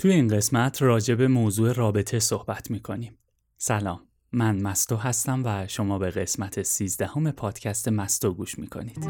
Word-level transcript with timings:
توی 0.00 0.12
این 0.12 0.28
قسمت 0.28 0.82
راجع 0.82 1.14
به 1.14 1.28
موضوع 1.28 1.72
رابطه 1.72 2.18
صحبت 2.18 2.70
می‌کنیم. 2.70 3.18
سلام 3.58 4.00
من 4.32 4.62
مستو 4.62 4.96
هستم 4.96 5.42
و 5.44 5.66
شما 5.66 5.98
به 5.98 6.10
قسمت 6.10 6.62
سیزدهم 6.62 7.30
پادکست 7.30 7.88
مستو 7.88 8.34
گوش 8.34 8.58
می‌کنید. 8.58 9.04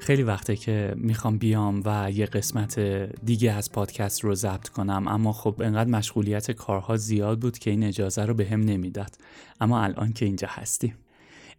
خیلی 0.00 0.22
وقته 0.22 0.56
که 0.56 0.94
می‌خوام 0.96 1.38
بیام 1.38 1.82
و 1.84 2.10
یه 2.10 2.26
قسمت 2.26 2.80
دیگه 3.24 3.52
از 3.52 3.72
پادکست 3.72 4.24
رو 4.24 4.34
ضبط 4.34 4.68
کنم 4.68 5.08
اما 5.08 5.32
خب 5.32 5.62
انقدر 5.64 5.90
مشغولیت 5.90 6.50
کارها 6.50 6.96
زیاد 6.96 7.40
بود 7.40 7.58
که 7.58 7.70
این 7.70 7.84
اجازه 7.84 8.24
رو 8.24 8.34
به 8.34 8.46
هم 8.46 8.60
نمی‌داد 8.60 9.18
اما 9.60 9.82
الان 9.82 10.12
که 10.12 10.24
اینجا 10.24 10.48
هستیم 10.50 10.94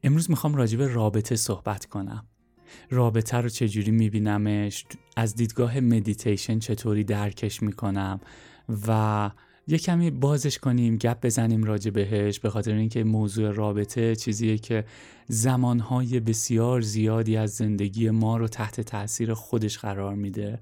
امروز 0.04 0.29
می‌خوام 0.29 0.55
راجع 0.55 0.77
به 0.77 0.88
رابطه 0.88 1.36
صحبت 1.36 1.85
کنم. 1.85 2.26
رابطه 2.90 3.38
رو 3.38 3.49
چجوری 3.49 3.91
میبینمش؟ 3.91 4.85
از 5.16 5.35
دیدگاه 5.35 5.80
مدیتیشن 5.80 6.59
چطوری 6.59 7.04
درکش 7.04 7.63
می‌کنم؟ 7.63 8.20
و 8.88 9.31
یه 9.68 9.77
کمی 9.77 10.12
بازش 10.12 10.59
کنیم 10.59 10.98
گپ 10.98 11.26
بزنیم 11.26 11.63
راجع 11.63 11.91
بهش 11.91 12.40
به 12.40 12.49
خاطر 12.49 12.73
اینکه 12.73 13.04
موضوع 13.04 13.52
رابطه 13.52 14.16
چیزیه 14.16 14.57
که 14.57 14.85
زمانهای 15.27 16.20
بسیار 16.20 16.82
زیادی 16.82 17.38
از 17.38 17.52
زندگی 17.52 18.09
ما 18.09 18.38
رو 18.38 18.48
تحت 18.48 18.82
تاثیر 18.82 19.34
خودش 19.34 19.77
قرار 19.77 20.16
میده. 20.16 20.59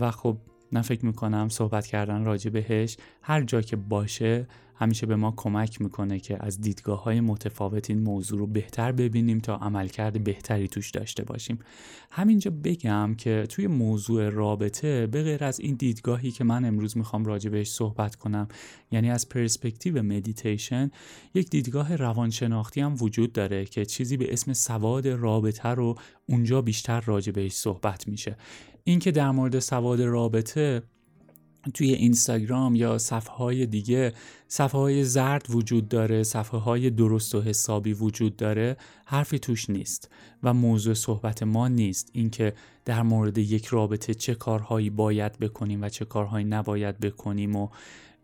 و 0.00 0.10
خب 0.10 0.38
من 0.72 0.82
فکر 0.82 1.06
می‌کنم 1.06 1.48
صحبت 1.48 1.86
کردن 1.86 2.24
راجع 2.24 2.50
بهش 2.50 2.96
هر 3.22 3.42
جا 3.42 3.60
که 3.60 3.76
باشه 3.76 4.46
همیشه 4.80 5.06
به 5.06 5.16
ما 5.16 5.34
کمک 5.36 5.80
می‌کنه 5.80 6.20
که 6.20 6.36
از 6.40 6.60
دیدگاه 6.60 7.02
های 7.02 7.20
متفاوت 7.20 7.90
این 7.90 8.02
موضوع 8.02 8.38
رو 8.38 8.46
بهتر 8.46 8.92
ببینیم 8.92 9.38
تا 9.38 9.56
عملکرد 9.56 10.24
بهتری 10.24 10.68
توش 10.68 10.90
داشته 10.90 11.24
باشیم. 11.24 11.58
همینجا 12.10 12.50
بگم 12.64 13.14
که 13.18 13.46
توی 13.48 13.66
موضوع 13.66 14.28
رابطه 14.28 15.06
به 15.06 15.22
غیر 15.22 15.44
از 15.44 15.60
این 15.60 15.74
دیدگاهی 15.74 16.30
که 16.30 16.44
من 16.44 16.64
امروز 16.64 16.96
می‌خوام 16.96 17.24
راجع 17.24 17.50
بهش 17.50 17.70
صحبت 17.70 18.16
کنم 18.16 18.48
یعنی 18.90 19.10
از 19.10 19.28
پرسپکتیو 19.28 20.02
مدیتیشن 20.02 20.90
یک 21.34 21.50
دیدگاه 21.50 21.96
روانشناختی 21.96 22.80
هم 22.80 22.94
وجود 23.00 23.32
داره 23.32 23.64
که 23.64 23.84
چیزی 23.84 24.16
به 24.16 24.32
اسم 24.32 24.52
سواد 24.52 25.08
رابطه 25.08 25.68
رو 25.68 25.94
اونجا 26.28 26.62
بیشتر 26.62 27.00
راجع 27.00 27.32
بهش 27.32 27.52
صحبت 27.52 28.08
میشه. 28.08 28.36
اینکه 28.84 29.10
در 29.10 29.30
مورد 29.30 29.58
سواد 29.58 30.02
رابطه 30.02 30.82
توی 31.74 31.92
اینستاگرام 31.92 32.74
یا 32.74 32.98
صفحه 32.98 33.34
های 33.34 33.66
دیگه 33.66 34.12
صفحه 34.48 34.80
های 34.80 35.04
زرد 35.04 35.46
وجود 35.50 35.88
داره 35.88 36.22
صفحه 36.22 36.60
های 36.60 36.90
درست 36.90 37.34
و 37.34 37.40
حسابی 37.40 37.92
وجود 37.92 38.36
داره 38.36 38.76
حرفی 39.04 39.38
توش 39.38 39.70
نیست 39.70 40.10
و 40.42 40.54
موضوع 40.54 40.94
صحبت 40.94 41.42
ما 41.42 41.68
نیست. 41.68 42.10
اینکه 42.12 42.54
در 42.84 43.02
مورد 43.02 43.38
یک 43.38 43.66
رابطه 43.66 44.14
چه 44.14 44.34
کارهایی 44.34 44.90
باید 44.90 45.38
بکنیم 45.38 45.82
و 45.82 45.88
چه 45.88 46.04
کارهایی 46.04 46.44
نباید 46.44 47.00
بکنیم 47.00 47.56
و 47.56 47.68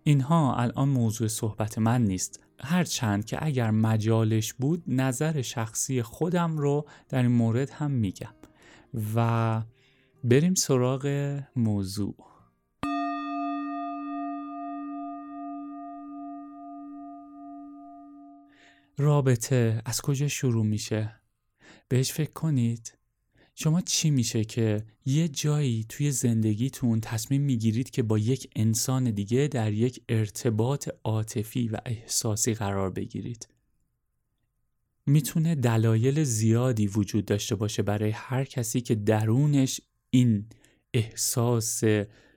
اینها 0.04 0.56
الان 0.56 0.88
موضوع 0.88 1.28
صحبت 1.28 1.78
من 1.78 2.04
نیست. 2.04 2.40
هرچند 2.60 3.24
که 3.24 3.38
اگر 3.40 3.70
مجالش 3.70 4.52
بود 4.52 4.82
نظر 4.86 5.42
شخصی 5.42 6.02
خودم 6.02 6.58
رو 6.58 6.86
در 7.08 7.22
این 7.22 7.32
مورد 7.32 7.70
هم 7.70 7.90
میگم. 7.90 8.34
و 9.14 9.62
بریم 10.24 10.54
سراغ 10.54 11.40
موضوع. 11.56 12.33
رابطه 18.98 19.82
از 19.84 20.00
کجا 20.00 20.28
شروع 20.28 20.64
میشه؟ 20.64 21.20
بهش 21.88 22.12
فکر 22.12 22.32
کنید 22.32 22.98
شما 23.54 23.80
چی 23.80 24.10
میشه 24.10 24.44
که 24.44 24.84
یه 25.06 25.28
جایی 25.28 25.86
توی 25.88 26.10
زندگیتون 26.10 27.00
تصمیم 27.00 27.42
می‌گیرید 27.42 27.90
که 27.90 28.02
با 28.02 28.18
یک 28.18 28.50
انسان 28.56 29.10
دیگه 29.10 29.48
در 29.48 29.72
یک 29.72 30.02
ارتباط 30.08 30.88
عاطفی 31.04 31.68
و 31.68 31.76
احساسی 31.86 32.54
قرار 32.54 32.90
بگیرید 32.90 33.48
می‌تونه 35.06 35.54
دلایل 35.54 36.24
زیادی 36.24 36.86
وجود 36.86 37.24
داشته 37.24 37.54
باشه 37.54 37.82
برای 37.82 38.10
هر 38.10 38.44
کسی 38.44 38.80
که 38.80 38.94
درونش 38.94 39.80
این 40.10 40.46
احساس 40.94 41.84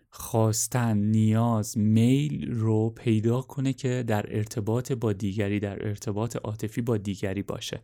خواستن 0.10 0.98
نیاز 0.98 1.78
میل 1.78 2.52
رو 2.52 2.90
پیدا 2.90 3.42
کنه 3.42 3.74
که 3.74 4.04
در 4.08 4.36
ارتباط 4.38 4.92
با 4.92 5.14
دیگری 5.14 5.60
در 5.60 5.88
ارتباط 5.88 6.36
عاطفی 6.36 6.82
با 6.82 6.98
دیگری 6.98 7.44
باشه. 7.44 7.82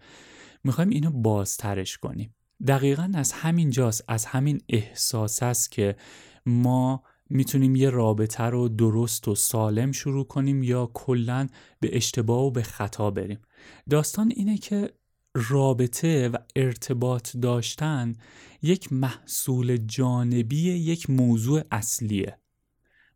می‌خوایم 0.63 0.89
اینو 0.89 1.11
بازترش 1.11 1.97
کنیم. 1.97 2.35
دقیقا 2.67 3.11
از 3.15 3.31
همین 3.31 3.69
جاست 3.69 4.03
از 4.07 4.25
همین 4.25 4.61
احساس 4.69 5.43
است 5.43 5.71
که 5.71 5.95
ما 6.45 7.03
می‌تونیم 7.29 7.75
یه 7.75 7.89
رابطه 7.89 8.43
رو 8.43 8.69
درست 8.69 9.27
و 9.27 9.35
سالم 9.35 9.91
شروع 9.91 10.27
کنیم 10.27 10.63
یا 10.63 10.91
کلا 10.93 11.47
به 11.79 11.97
اشتباه 11.97 12.43
و 12.43 12.51
به 12.51 12.61
خطا 12.61 13.11
بریم. 13.11 13.39
داستان 13.89 14.33
اینه 14.35 14.57
که 14.57 14.89
رابطه 15.35 16.29
و 16.29 16.37
ارتباط 16.55 17.37
داشتن 17.37 18.13
یک 18.61 18.93
محصول 18.93 19.77
جانبی 19.77 20.61
یک 20.61 21.09
موضوع 21.09 21.63
اصلیه. 21.71 22.37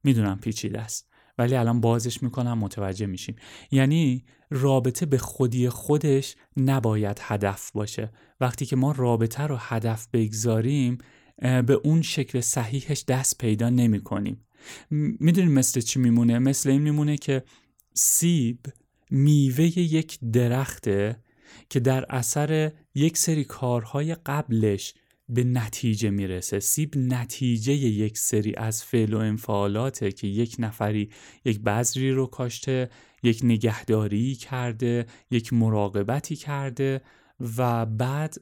می‌دونم 0.03 0.39
پیچیده 0.39 0.79
است 0.79 1.09
ولی 1.38 1.55
الان 1.55 1.81
بازش 1.81 2.23
می‌کنم 2.23 2.57
متوجه 2.57 3.05
میشیم. 3.05 3.35
یعنی 3.72 4.25
رابطه 4.50 5.05
به 5.05 5.17
خودی 5.17 5.69
خودش 5.69 6.35
نباید 6.57 7.17
هدف 7.22 7.72
باشه. 7.72 8.11
وقتی 8.41 8.66
که 8.66 8.75
ما 8.75 8.91
رابطه 8.91 9.44
رو 9.44 9.57
هدف 9.59 10.07
بگذاریم 10.13 10.97
به 11.41 11.73
اون 11.84 12.01
شکل 12.01 12.41
صحیحش 12.41 13.03
دست 13.07 13.38
پیدا 13.38 13.69
نمی 13.69 13.99
کنیم 13.99 14.45
می‌دونیم 15.19 15.51
مثل 15.51 15.81
چی 15.81 15.99
میمونه؟ 15.99 16.39
مثل 16.39 16.69
این 16.69 16.81
میمونه 16.81 17.17
که 17.17 17.44
سیب 17.94 18.59
میوه 19.11 19.79
یک 19.79 20.19
درخته 20.19 21.23
که 21.69 21.80
در 21.80 22.06
اثر 22.09 22.72
یک 22.96 23.18
سری 23.18 23.44
کارهای 23.44 24.16
قبلش 24.16 24.94
به 25.30 25.44
نتیجه 25.44 26.09
می‌رسه. 26.09 26.59
سیب 26.59 26.97
نتیجه 26.97 27.74
یک 27.74 28.18
سری 28.18 28.56
از 28.56 28.84
فعل 28.84 29.13
و 29.13 29.18
انفعالاته 29.18 30.12
که 30.12 30.28
یک 30.28 30.56
نفری 30.59 31.09
یک 31.46 31.59
بذری 31.59 32.12
رو 32.12 32.25
کاشته 32.25 32.90
یک 33.24 33.40
نگهداری 33.44 34.35
کرده 34.35 35.06
یک 35.31 35.53
مراقبتی 35.53 36.35
کرده 36.35 37.02
و 37.58 37.85
بعد 37.85 38.35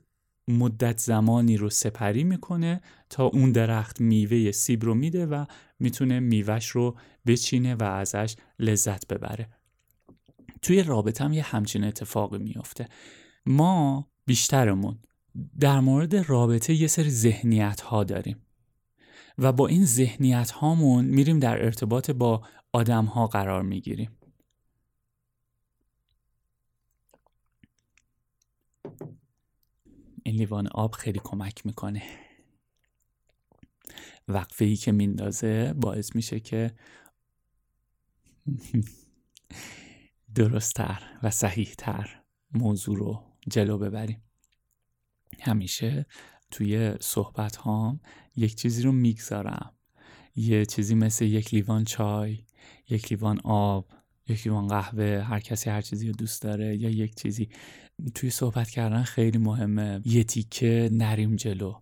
مدت 0.47 0.97
زمانی 0.97 1.57
رو 1.57 1.69
سپری 1.69 2.23
می‌کنه 2.23 2.81
تا 3.09 3.25
اون 3.25 3.51
درخت 3.51 4.01
میوه 4.01 4.51
سیب 4.51 4.85
رو 4.85 4.93
میده 4.93 5.25
و 5.25 5.45
می‌تونه 5.79 6.19
میوهش 6.19 6.67
رو 6.67 6.97
بچینه 7.25 7.75
و 7.75 7.83
ازش 7.83 8.35
لذت 8.59 9.07
ببره. 9.07 9.49
توی 10.65 10.83
رابطه 10.83 11.23
هم 11.23 11.33
یه 11.33 11.43
همچین 11.43 11.83
اتفاقی 11.83 12.37
میافته. 12.37 12.87
ما 13.45 14.07
بیشترمون 14.25 14.99
در 15.59 15.79
مورد 15.79 16.15
رابطه 16.15 16.73
یه 16.73 16.87
سری 16.87 17.09
ذهنیت 17.09 17.81
ها 17.81 18.03
داریم 18.03 18.45
و 19.37 19.51
با 19.51 19.67
این 19.67 19.85
ذهنیت 19.85 20.51
هامون 20.51 21.05
میریم 21.05 21.39
در 21.39 21.65
ارتباط 21.65 22.11
با 22.11 22.47
آدم 22.73 23.05
ها 23.05 23.27
قرار 23.27 23.61
می‌گیریم. 23.61 24.17
این 30.23 30.35
لیوان 30.35 30.67
آب 30.67 30.91
خیلی 30.91 31.19
کمک 31.23 31.65
می‌کنه. 31.65 32.03
وقفه 34.27 34.65
ای 34.65 34.75
که 34.75 34.91
میندازه 34.91 35.73
باعث 35.73 36.15
میشه 36.15 36.39
که 36.39 36.75
درستتر 40.35 41.03
و 41.23 41.29
صحیحتر 41.29 42.21
موضوع 42.53 42.97
رو 42.97 43.23
جلو 43.47 43.77
ببریم. 43.77 44.23
همیشه 45.41 46.05
توی 46.51 46.93
صحبت 47.01 47.55
هام 47.55 47.99
یک 48.35 48.55
چیزی 48.55 48.83
رو 48.83 48.91
می‌گذارم. 48.91 49.73
یه 50.35 50.65
چیزی 50.65 50.95
مثل 50.95 51.25
یک 51.25 51.53
لیوان 51.53 51.83
چای 51.83 52.45
یک 52.89 53.11
لیوان 53.11 53.39
آب 53.43 53.87
یک 54.27 54.47
لیوان 54.47 54.67
قهوه 54.67 55.23
هر 55.27 55.39
کسی 55.39 55.69
هر 55.69 55.81
چیزی 55.81 56.07
رو 56.07 56.13
دوست 56.13 56.41
داره 56.41 56.77
یا 56.77 56.89
یک 56.89 57.15
چیزی. 57.15 57.49
توی 58.15 58.29
صحبت 58.29 58.69
کردن 58.69 59.03
خیلی 59.03 59.37
مهمه. 59.37 60.01
یه 60.05 60.23
تیکه 60.23 60.89
نریم 60.91 61.35
جلو. 61.35 61.81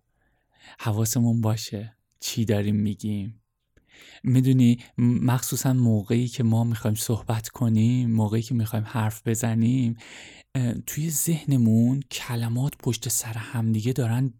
حواسمون 0.80 1.40
باشه 1.40 1.96
چی 2.20 2.44
داریم 2.44 2.76
میگیم. 2.76 3.43
می‌دونی 4.22 4.78
مخصوصا 4.98 5.72
موقعی 5.72 6.28
که 6.28 6.42
ما 6.42 6.64
می‌خوایم 6.64 6.94
صحبت 6.94 7.48
کنیم 7.48 8.10
موقعی 8.10 8.42
که 8.42 8.54
می‌خوایم 8.54 8.84
حرف 8.88 9.28
بزنیم 9.28 9.96
توی 10.86 11.10
ذهنمون 11.10 12.00
کلمات 12.10 12.72
پشت 12.78 13.08
سر 13.08 13.32
همدیگه 13.32 13.92
دارن 13.92 14.34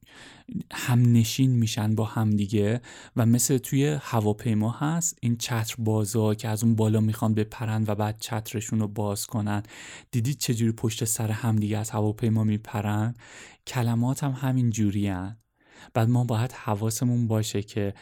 همنشین 0.73 1.51
میشن 1.51 1.95
با 1.95 2.05
همدیگه 2.05 2.81
و 3.17 3.27
مثل 3.27 3.59
توی 3.59 3.99
هواپیما 4.01 4.71
هست 4.71 5.19
این 5.23 5.37
چتر 5.37 5.75
بازا 5.79 6.35
که 6.35 6.49
از 6.49 6.65
اون 6.65 6.75
بالا 6.75 7.01
می‌خوان 7.01 7.35
بپرن 7.35 7.85
و 7.87 7.95
بعد 7.95 8.21
چترشون 8.21 8.81
رو 8.81 8.89
باز 8.89 9.27
کنن 9.27 9.63
دیدید 10.11 10.39
چجوری 10.39 10.73
پشت 10.73 11.05
سر 11.05 11.31
همدیگه 11.31 11.79
از 11.79 11.91
هواپیما 11.91 12.45
میپرن 12.45 13.15
کلمات 13.67 14.25
هم 14.25 14.33
همین 14.33 14.71
جوری 14.71 15.09
هن. 15.09 15.44
بعد 15.95 16.09
ما 16.09 16.25
باید 16.25 16.53
حواسمون 16.53 17.29
باشه 17.29 17.63
که 17.63 17.95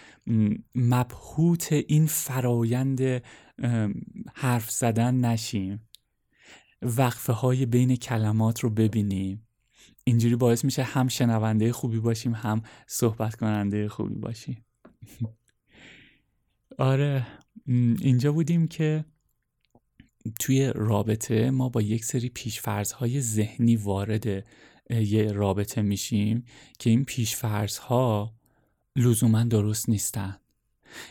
مبهوت 0.74 1.72
این 1.72 2.06
فرایند 2.06 3.22
حرف 4.34 4.70
زدن 4.70 5.14
نشیم. 5.14 5.88
وقفه 6.82 7.32
های 7.32 7.66
بین 7.66 7.96
کلمات 7.96 8.60
رو 8.60 8.70
ببینیم. 8.70 9.46
اینجوری 10.04 10.36
باعث 10.36 10.64
میشه 10.64 10.82
هم 10.82 11.08
شنونده 11.08 11.72
خوبی 11.72 11.98
باشیم 12.00 12.34
هم 12.34 12.62
صحبت 12.86 13.36
کننده 13.36 13.88
خوبی 13.88 14.14
باشیم. 14.14 14.64
آره 16.78 17.26
اینجا 18.00 18.32
بودیم 18.32 18.68
که 18.68 19.04
توی 20.40 20.72
رابطه 20.74 21.50
ما 21.50 21.68
با 21.68 21.82
یک 21.82 22.04
سری 22.04 22.28
پیشفرزهای 22.28 23.20
ذهنی 23.20 23.76
وارد 23.76 24.46
یه 24.92 25.32
رابطه 25.32 25.82
میشیم 25.82 26.44
که 26.78 26.90
این 26.90 27.04
پیشفرزها 27.04 28.34
لزوما 28.96 29.44
درست 29.44 29.88
نیستن. 29.88 30.36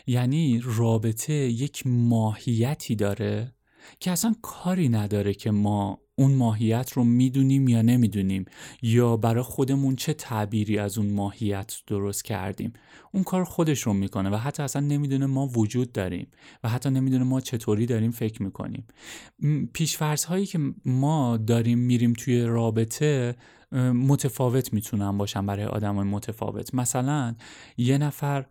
یعنی 0.06 0.60
رابطه 0.64 1.32
یک 1.32 1.82
ماهیتی 1.86 2.96
داره 2.96 3.54
که 4.00 4.10
اصلا 4.10 4.34
کاری 4.42 4.88
نداره 4.88 5.34
که 5.34 5.50
ما 5.50 6.01
اون 6.14 6.34
ماهیت 6.34 6.92
رو 6.92 7.04
می‌دونیم 7.04 7.68
یا 7.68 7.82
نمی‌دونیم 7.82 8.44
یا 8.82 9.16
برای 9.16 9.42
خودمون 9.42 9.96
چه 9.96 10.12
تعبیری 10.14 10.78
از 10.78 10.98
اون 10.98 11.10
ماهیت 11.10 11.76
درست 11.86 12.24
کردیم. 12.24 12.72
اون 13.12 13.24
کار 13.24 13.44
خودش 13.44 13.80
رو 13.80 13.92
می‌کنه 13.92 14.30
و 14.30 14.36
حتی 14.36 14.62
اصلا 14.62 14.86
نمی‌دونه 14.86 15.26
ما 15.26 15.46
وجود 15.46 15.92
داریم 15.92 16.26
و 16.64 16.68
حتی 16.68 16.90
نمی‌دونه 16.90 17.24
ما 17.24 17.40
چطوری 17.40 17.86
داریم 17.86 18.10
فکر 18.10 18.42
می‌کنیم. 18.42 18.86
پیشفرض 19.72 20.24
هایی 20.24 20.46
که 20.46 20.58
ما 20.84 21.36
داریم 21.36 21.78
میریم 21.78 22.12
توی 22.12 22.42
رابطه 22.42 23.36
متفاوت 23.94 24.72
می‌تونن 24.72 25.18
باشن 25.18 25.46
برای 25.46 25.64
آدم 25.64 25.94
متفاوت. 25.94 26.74
مثلا 26.74 27.34
یه 27.76 27.98
نفر 27.98 28.46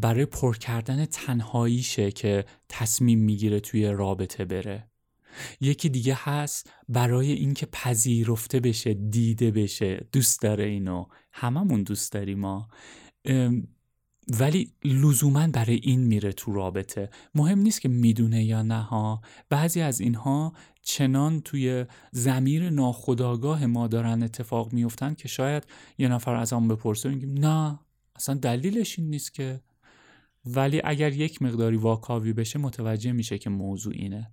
برای 0.00 0.24
پر 0.24 0.56
کردن 0.56 1.04
تنهاییشه 1.04 2.10
که 2.10 2.44
تصمیم 2.68 3.18
می‌گیره 3.18 3.60
توی 3.60 3.86
رابطه 3.86 4.44
بره. 4.44 4.89
یکی 5.60 5.88
دیگه 5.88 6.16
هست 6.18 6.70
برای 6.88 7.32
اینکه 7.32 7.66
پذیرفته 7.66 8.60
بشه 8.60 8.94
دیده 8.94 9.50
بشه. 9.50 10.06
دوست 10.12 10.42
داره 10.42 10.64
اینو. 10.64 11.06
هممون 11.32 11.82
دوست 11.82 12.12
داریم 12.12 12.38
ما 12.38 12.68
ولی 14.38 14.72
لزوما 14.84 15.46
برای 15.46 15.80
این 15.82 16.00
میره 16.00 16.32
تو 16.32 16.52
رابطه. 16.52 17.10
مهم 17.34 17.58
نیست 17.58 17.80
که 17.80 17.88
می‌دونه 17.88 18.44
یا 18.44 18.62
نه 18.62 18.82
ها. 18.82 19.20
بعضی 19.48 19.80
از 19.80 20.00
اینها 20.00 20.52
چنان 20.82 21.40
توی 21.40 21.84
زمیر 22.12 22.70
ناخداگاه 22.70 23.66
ما 23.66 23.86
دارن 23.86 24.22
اتفاق 24.22 24.72
میفتن 24.72 25.14
که 25.14 25.28
شاید 25.28 25.64
یه 25.98 26.08
نفر 26.08 26.34
از 26.34 26.52
آن 26.52 26.68
بپرسه 26.68 27.08
میگیم 27.08 27.34
نه 27.38 27.78
اصلا 28.16 28.34
دلیلش 28.34 28.98
این 28.98 29.10
نیست 29.10 29.34
که. 29.34 29.60
ولی 30.44 30.80
اگر 30.84 31.12
یک 31.12 31.42
مقداری 31.42 31.76
واکاوی 31.76 32.32
بشه 32.32 32.58
متوجه 32.58 33.12
میشه 33.12 33.38
که 33.38 33.50
موضوع 33.50 33.92
اینه. 33.96 34.30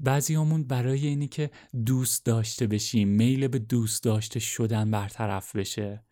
بعضیامون 0.00 0.64
برای 0.64 1.06
اینی 1.06 1.28
که 1.28 1.50
دوست 1.86 2.26
داشته 2.26 2.66
بشیم 2.66 3.08
میل 3.08 3.48
به 3.48 3.58
دوست 3.58 4.04
داشته 4.04 4.40
شدن 4.40 4.90
برطرف 4.90 5.56
بشه. 5.56 6.04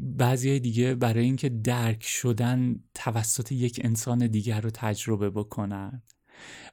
بعضی 0.00 0.60
دیگه 0.60 0.94
برای 0.94 1.24
اینکه 1.24 1.48
درک 1.48 2.04
شدن 2.04 2.74
توسط 2.94 3.52
یک 3.52 3.80
انسان 3.84 4.26
دیگر 4.26 4.60
رو 4.60 4.70
تجربه 4.70 5.30
بکنن. 5.30 6.02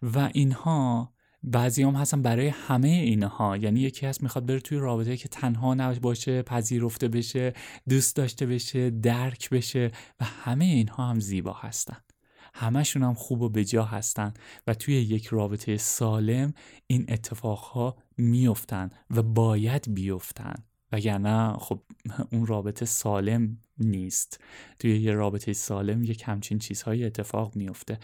و 0.01 0.29
اینها 0.33 1.13
بعضی 1.43 1.83
هم 1.83 1.95
هستن 1.95 2.21
برای 2.21 2.47
همه 2.47 2.87
اینها. 2.87 3.57
یعنی 3.57 3.79
یکی 3.79 4.05
هست 4.05 4.23
می‌خواد 4.23 4.45
بره 4.45 4.59
توی 4.59 4.77
رابطه 4.77 5.17
که 5.17 5.29
تنها 5.29 5.73
نباشه 5.73 6.41
پذیرفته 6.41 7.07
بشه 7.07 7.53
دوست 7.89 8.15
داشته 8.15 8.45
بشه 8.45 8.89
درک 8.89 9.49
بشه 9.49 9.91
و 10.19 10.25
همه 10.25 10.65
اینها 10.65 11.09
هم 11.09 11.19
زیبا 11.19 11.53
هستن. 11.53 11.97
همشون 12.53 13.03
هم 13.03 13.13
خوب 13.13 13.41
و 13.41 13.49
بجا 13.49 13.83
هستن 13.83 14.33
و 14.67 14.73
توی 14.73 14.95
یک 14.95 15.27
رابطه 15.27 15.77
سالم 15.77 16.53
این 16.87 17.05
اتفاقها 17.09 17.97
میفتن 18.17 18.89
و 19.09 19.23
باید 19.23 19.93
بیفتن. 19.93 20.55
وگرنه 20.91 21.57
خب 21.57 21.81
اون 22.31 22.45
رابطه 22.45 22.85
سالم 22.85 23.57
نیست. 23.77 24.39
توی 24.79 24.99
یه 24.99 25.11
رابطه 25.11 25.53
سالم 25.53 26.03
یک 26.03 26.23
همچین 26.25 26.59
چیزهای 26.59 27.05
اتفاق 27.05 27.55
میفته 27.55 27.99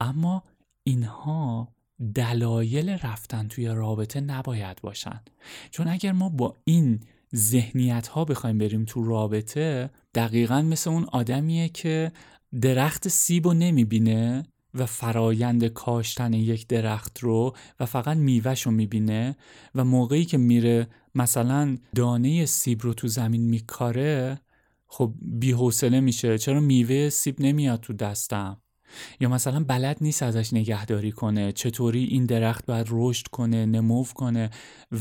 اما 0.00 0.42
اینها 0.84 1.68
دلایل 2.14 2.90
رفتن 2.90 3.48
توی 3.48 3.66
رابطه 3.66 4.20
نباید 4.20 4.80
باشن. 4.82 5.20
چون 5.70 5.88
اگر 5.88 6.12
ما 6.12 6.28
با 6.28 6.56
این 6.64 7.00
ذهنیت 7.34 8.08
ها 8.08 8.24
بخوایم 8.24 8.58
بریم 8.58 8.84
تو 8.84 9.04
رابطه 9.04 9.90
دقیقا 10.14 10.62
مثل 10.62 10.90
اون 10.90 11.04
آدمیه 11.04 11.68
که 11.68 12.12
درخت 12.60 13.08
سیب 13.08 13.46
رو 13.46 13.54
نمی‌بینه 13.54 14.42
و 14.74 14.86
فرایند 14.86 15.66
کاشتن 15.66 16.32
یک 16.32 16.66
درخت 16.66 17.18
رو 17.18 17.56
و 17.80 17.86
فقط 17.86 18.16
میوهش 18.16 18.62
رو 18.62 18.72
می‌بینه 18.72 19.36
و 19.74 19.84
موقعی 19.84 20.24
که 20.24 20.38
میره 20.38 20.88
مثلا 21.14 21.78
دانه 21.94 22.46
سیب 22.46 22.82
رو 22.82 22.94
تو 22.94 23.08
زمین 23.08 23.42
میکاره 23.42 24.40
خب 24.86 25.14
بیحوصله 25.22 26.00
میشه. 26.00 26.38
چرا 26.38 26.60
میوه 26.60 27.08
سیب 27.08 27.40
نمیاد 27.40 27.80
تو 27.80 27.92
دستم؟ 27.92 28.60
یا 29.20 29.28
مثلا 29.28 29.64
بلد 29.64 29.98
نیست 30.00 30.22
ازش 30.22 30.52
نگهداری 30.52 31.12
کنه. 31.12 31.52
چطوری 31.52 32.04
این 32.04 32.26
درخت 32.26 32.66
باید 32.66 32.86
رشد 32.90 33.26
کنه 33.26 33.66
نمو 33.66 34.04
کنه 34.04 34.50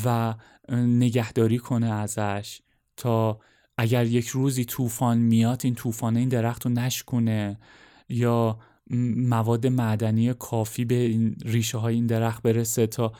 و 0.06 0.36
نگهداری 0.72 1.58
کنه 1.58 1.94
ازش 1.94 2.62
تا 2.98 3.40
اگر 3.78 4.06
یک 4.06 4.28
روزی 4.28 4.66
طوفان 4.66 5.18
میاد 5.18 5.62
این 5.64 5.76
طوفانه 5.76 6.20
این 6.20 6.30
درخت 6.30 6.66
رو 6.66 6.72
نشکنه 6.72 7.60
یا 8.10 8.60
مواد 9.16 9.68
معدنی 9.68 10.34
کافی 10.34 10.86
به 10.86 10.96
این 10.96 11.36
ریشه 11.46 11.78
های 11.78 11.96
این 11.96 12.06
درخت 12.06 12.44
برسه 12.44 12.88
تا 12.88 13.14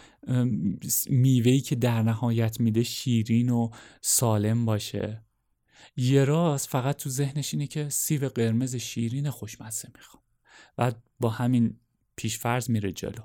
میوهی 1.10 1.62
که 1.62 1.76
در 1.76 2.02
نهایت 2.02 2.60
میده 2.60 2.84
شیرین 2.84 3.50
و 3.50 3.70
سالم 4.02 4.66
باشه. 4.66 5.24
یه 5.98 6.26
راست 6.26 6.70
فقط 6.70 6.96
تو 6.96 7.10
ذهنش 7.10 7.54
اینه 7.54 7.68
که 7.68 7.90
سیب 7.90 8.26
قرمز 8.26 8.76
شیرین 8.76 9.30
خوشمزه 9.30 9.88
می‌خوام. 9.96 10.24
بعد 10.78 11.04
با 11.20 11.30
همین 11.30 11.80
پیشفرض 12.16 12.70
میره 12.70 12.92
جلو. 12.92 13.24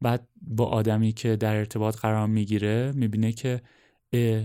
بعد 0.00 0.28
با 0.42 0.66
آدمی 0.66 1.12
که 1.12 1.36
در 1.36 1.56
ارتباط 1.56 1.96
قرار 1.96 2.26
می‌گیره 2.26 2.92
می‌بینه 2.92 3.32
که 3.32 3.62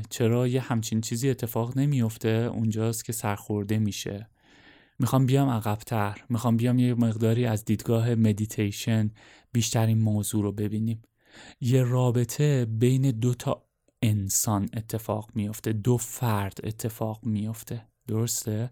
چرا 0.09 0.47
یه 0.47 0.61
همچین 0.61 1.01
چیزی 1.01 1.29
اتفاق 1.29 1.77
نمیفته 1.77 2.29
اونجاست 2.29 3.05
که 3.05 3.13
سرخورده 3.13 3.79
میشه؟ 3.79 4.29
می‌خوام 4.99 5.25
بیام 5.25 5.49
عقبتر. 5.49 6.23
می‌خوام 6.29 6.57
بیام 6.57 6.79
یه 6.79 6.93
مقداری 6.93 7.45
از 7.45 7.65
دیدگاه 7.65 8.15
مدیتیشن 8.15 9.11
بیشتر 9.51 9.85
این 9.85 10.01
موضوع 10.01 10.43
رو 10.43 10.51
ببینیم. 10.51 11.01
یه 11.61 11.83
رابطه 11.83 12.65
بین 12.65 13.11
دو 13.11 13.33
تا 13.33 13.65
انسان 14.01 14.69
اتفاق 14.73 15.29
میفته 15.35 15.73
دو 15.73 15.97
فرد 15.97 16.59
اتفاق 16.63 17.25
میفته 17.25 17.87
درسته؟ 18.07 18.71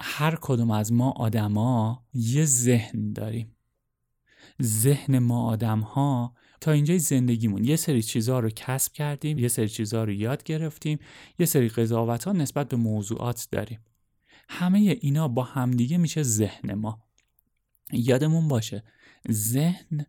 هر 0.00 0.38
کدوم 0.40 0.70
از 0.70 0.92
ما 0.92 1.10
آدما 1.10 2.02
یه 2.14 2.44
ذهن 2.44 3.12
داریم. 3.12 3.56
ذهن 4.62 5.18
ما 5.18 5.46
آدم 5.46 5.80
ها 5.80 6.34
تا 6.60 6.72
اینجای 6.72 6.98
زندگیمون. 6.98 7.64
یه 7.64 7.76
سری 7.76 8.02
چیزها 8.02 8.40
رو 8.40 8.50
کسب 8.50 8.92
کردیم 8.92 9.38
یه 9.38 9.48
سری 9.48 9.68
چیزها 9.68 10.04
رو 10.04 10.12
یاد 10.12 10.42
گرفتیم 10.42 10.98
یه 11.38 11.46
سری 11.46 11.68
قضاوت 11.68 12.24
ها 12.24 12.32
نسبت 12.32 12.68
به 12.68 12.76
موضوعات 12.76 13.48
داریم. 13.52 13.80
همه 14.48 14.78
اینا 14.78 15.28
با 15.28 15.42
همدیگه 15.42 15.98
میشه 15.98 16.22
ذهن 16.22 16.74
ما. 16.74 17.02
یادمون 17.92 18.48
باشه 18.48 18.84
ذهن 19.30 20.06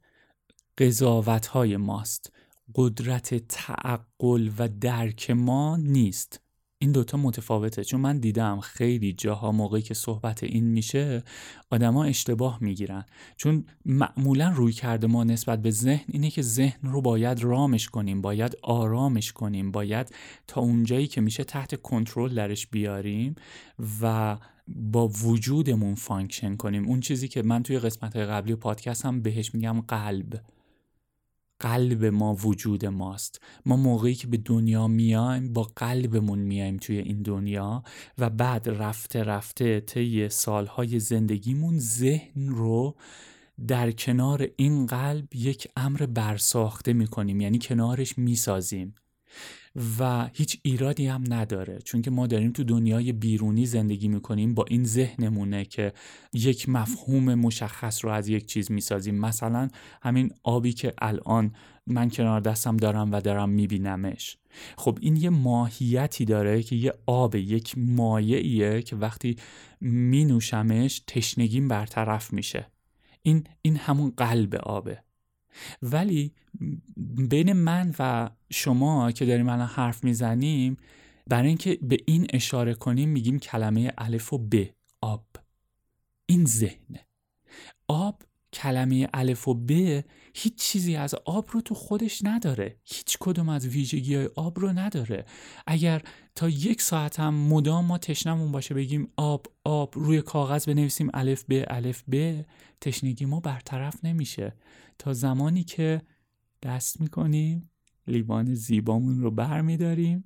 قضاوت 0.77 1.47
های 1.47 1.77
ماست. 1.77 2.31
قدرت 2.75 3.35
تعقل 3.35 4.49
و 4.57 4.67
درک 4.67 5.31
ما 5.31 5.77
نیست. 5.77 6.41
این 6.79 6.91
دوتا 6.91 7.17
متفاوته. 7.17 7.83
چون 7.83 8.01
من 8.01 8.17
دیدم 8.19 8.59
خیلی 8.59 9.13
جاها 9.13 9.51
موقعی 9.51 9.81
که 9.81 9.93
صحبت 9.93 10.43
این 10.43 10.63
میشه 10.63 11.23
آدما 11.69 12.03
اشتباه 12.03 12.57
می‌گیرن. 12.61 13.05
چون 13.37 13.65
معمولا 13.85 14.49
رویکرد 14.49 15.07
ما 15.07 15.23
نسبت 15.23 15.61
به 15.61 15.71
ذهن 15.71 16.05
اینه 16.07 16.29
که 16.29 16.41
ذهن 16.41 16.89
رو 16.89 17.01
باید 17.01 17.43
رامش 17.43 17.89
کنیم 17.89 18.21
باید 18.21 18.57
آرامش 18.61 19.31
کنیم 19.31 19.71
باید 19.71 20.15
تا 20.47 20.61
اونجایی 20.61 21.07
که 21.07 21.21
میشه 21.21 21.43
تحت 21.43 21.81
کنترل 21.81 22.35
درش 22.35 22.67
بیاریم 22.67 23.35
و 24.01 24.37
با 24.67 25.07
وجودمون 25.07 25.95
function 25.95 26.55
کنیم. 26.55 26.87
اون 26.87 26.99
چیزی 26.99 27.27
که 27.27 27.41
من 27.41 27.63
توی 27.63 27.79
قسمت 27.79 28.15
قبلی 28.15 28.55
پادکست 28.55 29.05
هم 29.05 29.21
بهش 29.21 29.53
میگم 29.53 29.81
قلب. 29.81 30.41
قلب 31.59 32.05
ما 32.05 32.35
وجود 32.35 32.85
ماست. 32.85 33.41
ما 33.65 33.75
موقعی 33.75 34.15
که 34.15 34.27
به 34.27 34.37
دنیا 34.37 34.87
میایم 34.87 35.53
با 35.53 35.63
قلبمون 35.75 36.39
میایم 36.39 36.77
توی 36.77 36.97
این 36.97 37.21
دنیا 37.21 37.83
و 38.17 38.29
بعد 38.29 38.69
رفته 38.69 39.23
رفته 39.23 39.79
طی 39.79 40.29
سالهای 40.29 40.99
زندگیمون 40.99 41.79
ذهن 41.79 42.49
رو 42.49 42.95
در 43.67 43.91
کنار 43.91 44.47
این 44.55 44.85
قلب 44.85 45.35
یک 45.35 45.67
امر 45.77 46.05
برساخته 46.05 46.93
می‌کنیم. 46.93 47.41
یعنی 47.41 47.59
کنارش 47.59 48.17
می‌سازیم. 48.17 48.95
و 49.99 50.29
هیچ 50.33 50.59
ایرادی 50.63 51.07
هم 51.07 51.23
نداره 51.29 51.79
چون 51.79 52.01
که 52.01 52.11
ما 52.11 52.27
داریم 52.27 52.51
تو 52.51 52.63
دنیای 52.63 53.11
بیرونی 53.11 53.65
زندگی 53.65 54.07
می‌کنیم 54.07 54.53
با 54.53 54.65
این 54.67 54.83
ذهنمونه 54.83 55.65
که 55.65 55.93
یک 56.33 56.69
مفهوم 56.69 57.35
مشخص 57.35 58.05
رو 58.05 58.11
از 58.11 58.27
یک 58.27 58.45
چیز 58.45 58.71
می‌سازیم. 58.71 59.15
مثلا 59.15 59.69
همین 60.01 60.31
آبی 60.43 60.73
که 60.73 60.93
الان 60.97 61.53
من 61.87 62.09
کنار 62.09 62.39
دستم 62.39 62.77
دارم 62.77 63.11
و 63.11 63.21
دارم 63.21 63.49
میبینمش. 63.49 64.37
خب 64.77 64.97
این 65.01 65.15
یه 65.15 65.29
ماهیتی 65.29 66.25
داره 66.25 66.63
که 66.63 66.75
یه 66.75 66.93
آب 67.05 67.35
یک 67.35 67.73
مایعیه 67.77 68.81
که 68.81 68.95
وقتی 68.95 69.35
مینوشمش 69.81 71.01
تشنگیم 71.07 71.67
برطرف 71.67 72.33
میشه. 72.33 72.67
این 73.21 73.43
این 73.61 73.75
همون 73.75 74.13
قلب 74.17 74.55
آبه. 74.55 75.06
ولی 75.81 76.33
بین 77.29 77.53
من 77.53 77.95
و 77.99 78.29
شما 78.49 79.11
که 79.11 79.25
داریم 79.25 79.49
الان 79.49 79.67
حرف 79.67 80.03
می‌زنیم 80.03 80.77
برای 81.27 81.47
اینکه 81.47 81.79
به 81.81 81.97
این 82.05 82.27
اشاره 82.33 82.73
کنیم 82.73 83.09
میگیم 83.09 83.39
کلمه 83.39 83.93
الف 83.97 84.33
و 84.33 84.37
ب 84.37 84.65
آب. 85.01 85.25
این 86.25 86.45
ذهنه. 86.45 87.07
آب 87.87 88.21
کلمه 88.57 89.07
الف 89.13 89.47
و 89.47 89.53
ب 89.53 89.71
هیچ 90.33 90.55
چیزی 90.55 90.95
از 90.95 91.15
آب 91.25 91.49
رو 91.51 91.61
تو 91.61 91.75
خودش 91.75 92.21
نداره. 92.23 92.79
هیچ 92.85 93.17
کدوم 93.19 93.49
از 93.49 93.67
ویژگی 93.67 94.15
های 94.15 94.29
آب 94.35 94.59
رو 94.59 94.73
نداره. 94.73 95.25
اگر 95.67 96.01
تا 96.35 96.49
یک 96.49 96.81
ساعت 96.81 97.19
هم 97.19 97.33
مدام 97.33 97.85
ما 97.85 97.97
تشنمون 97.97 98.51
باشه 98.51 98.73
بگیم 98.73 99.07
آب 99.17 99.45
آب 99.63 99.93
روی 99.95 100.21
کاغذ 100.21 100.65
بنویسیم 100.65 101.09
الف 101.13 101.43
ب 101.49 101.63
الف 101.67 102.03
ب 102.11 102.41
تشنگی 102.81 103.25
ما 103.25 103.39
برطرف 103.39 104.05
نمیشه. 104.05 104.53
تا 104.99 105.13
زمانی 105.13 105.63
که 105.63 106.01
دست 106.63 107.01
می‌کنیم 107.01 107.69
لیوان 108.07 108.53
زیبامون 108.53 109.21
رو 109.21 109.31
بر 109.31 109.61
میداریم 109.61 110.23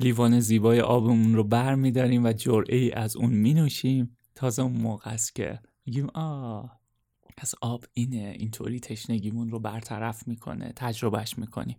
لیوان 0.00 0.40
زیبای 0.40 0.80
آبمون 0.80 1.34
رو 1.34 1.44
بر 1.44 1.74
میداریم 1.74 2.24
و 2.24 2.32
جرعه 2.32 2.90
از 2.94 3.16
اون 3.16 3.30
می 3.30 3.54
نوشیم 3.54 4.16
تازه 4.34 4.62
اون 4.62 4.76
موقع 4.76 5.10
است 5.10 5.34
که 5.34 5.60
میگیم 5.86 6.06
آه 6.14 6.80
از 7.38 7.54
آب 7.60 7.84
اینه. 7.92 8.34
اینطوری 8.38 8.80
تشنگیمون 8.80 9.50
رو 9.50 9.58
برطرف 9.58 10.28
می‌کنه 10.28 10.72
تجربهش 10.76 11.38
می‌کنیم. 11.38 11.76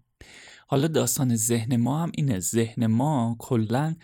حالا 0.68 0.88
داستان 0.88 1.36
ذهن 1.36 1.76
ما 1.76 2.04
هم 2.04 2.12
اینه. 2.16 2.40
ذهن 2.40 2.88
ما 2.88 3.36
کلا 3.40 3.96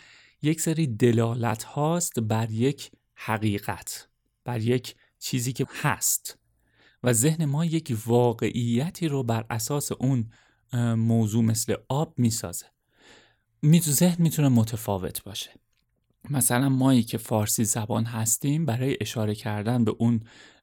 یک 0.41 0.61
سری 0.61 0.87
دلالت 0.87 1.63
هاست 1.63 2.19
بر 2.19 2.51
یک 2.51 2.91
حقیقت 3.15 4.09
بر 4.45 4.61
یک 4.61 4.95
چیزی 5.19 5.53
که 5.53 5.67
هست. 5.81 6.37
و 7.03 7.13
ذهن 7.13 7.45
ما 7.45 7.65
یک 7.65 7.97
واقعیتی 8.05 9.07
رو 9.07 9.23
بر 9.23 9.45
اساس 9.49 9.91
اون 9.91 10.29
موضوع 10.95 11.43
مثل 11.43 11.75
آب 11.89 12.13
می‌سازه. 12.17 12.65
ذهن 13.89 14.15
می‌تونه 14.19 14.49
متفاوت 14.49 15.23
باشه. 15.23 15.49
مثلا 16.29 16.69
مایی 16.69 17.03
که 17.03 17.17
فارسی 17.17 17.63
زبان 17.63 18.05
هستیم 18.05 18.65
برای 18.65 18.97
اشاره 19.01 19.35
کردن 19.35 19.83
به 19.83 19.91
اون 19.91 20.19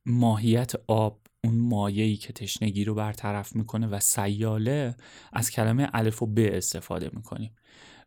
ماهیت 0.06 0.72
آب 0.86 1.20
اون 1.44 1.58
مایهی 1.58 2.16
که 2.16 2.32
تشنگی 2.32 2.84
رو 2.84 2.94
برطرف 2.94 3.56
می‌کنه 3.56 3.86
و 3.86 4.00
سیاله 4.00 4.94
از 5.32 5.50
کلمه 5.50 5.88
الف 5.92 6.22
و 6.22 6.26
ب 6.26 6.38
استفاده 6.38 7.10
می‌کنیم. 7.12 7.54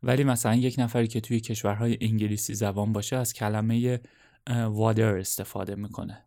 ولی 0.04 0.24
مثلا 0.24 0.56
یک 0.56 0.76
نفری 0.78 1.08
که 1.08 1.22
توی 1.22 1.40
کشورهای 1.40 1.98
انگلیسی 2.02 2.54
زبان 2.54 2.94
باشه 2.94 3.16
از 3.16 3.34
کلمه 3.34 4.00
وادر 4.50 5.18
استفاده 5.18 5.76
می‌کنه. 5.76 6.26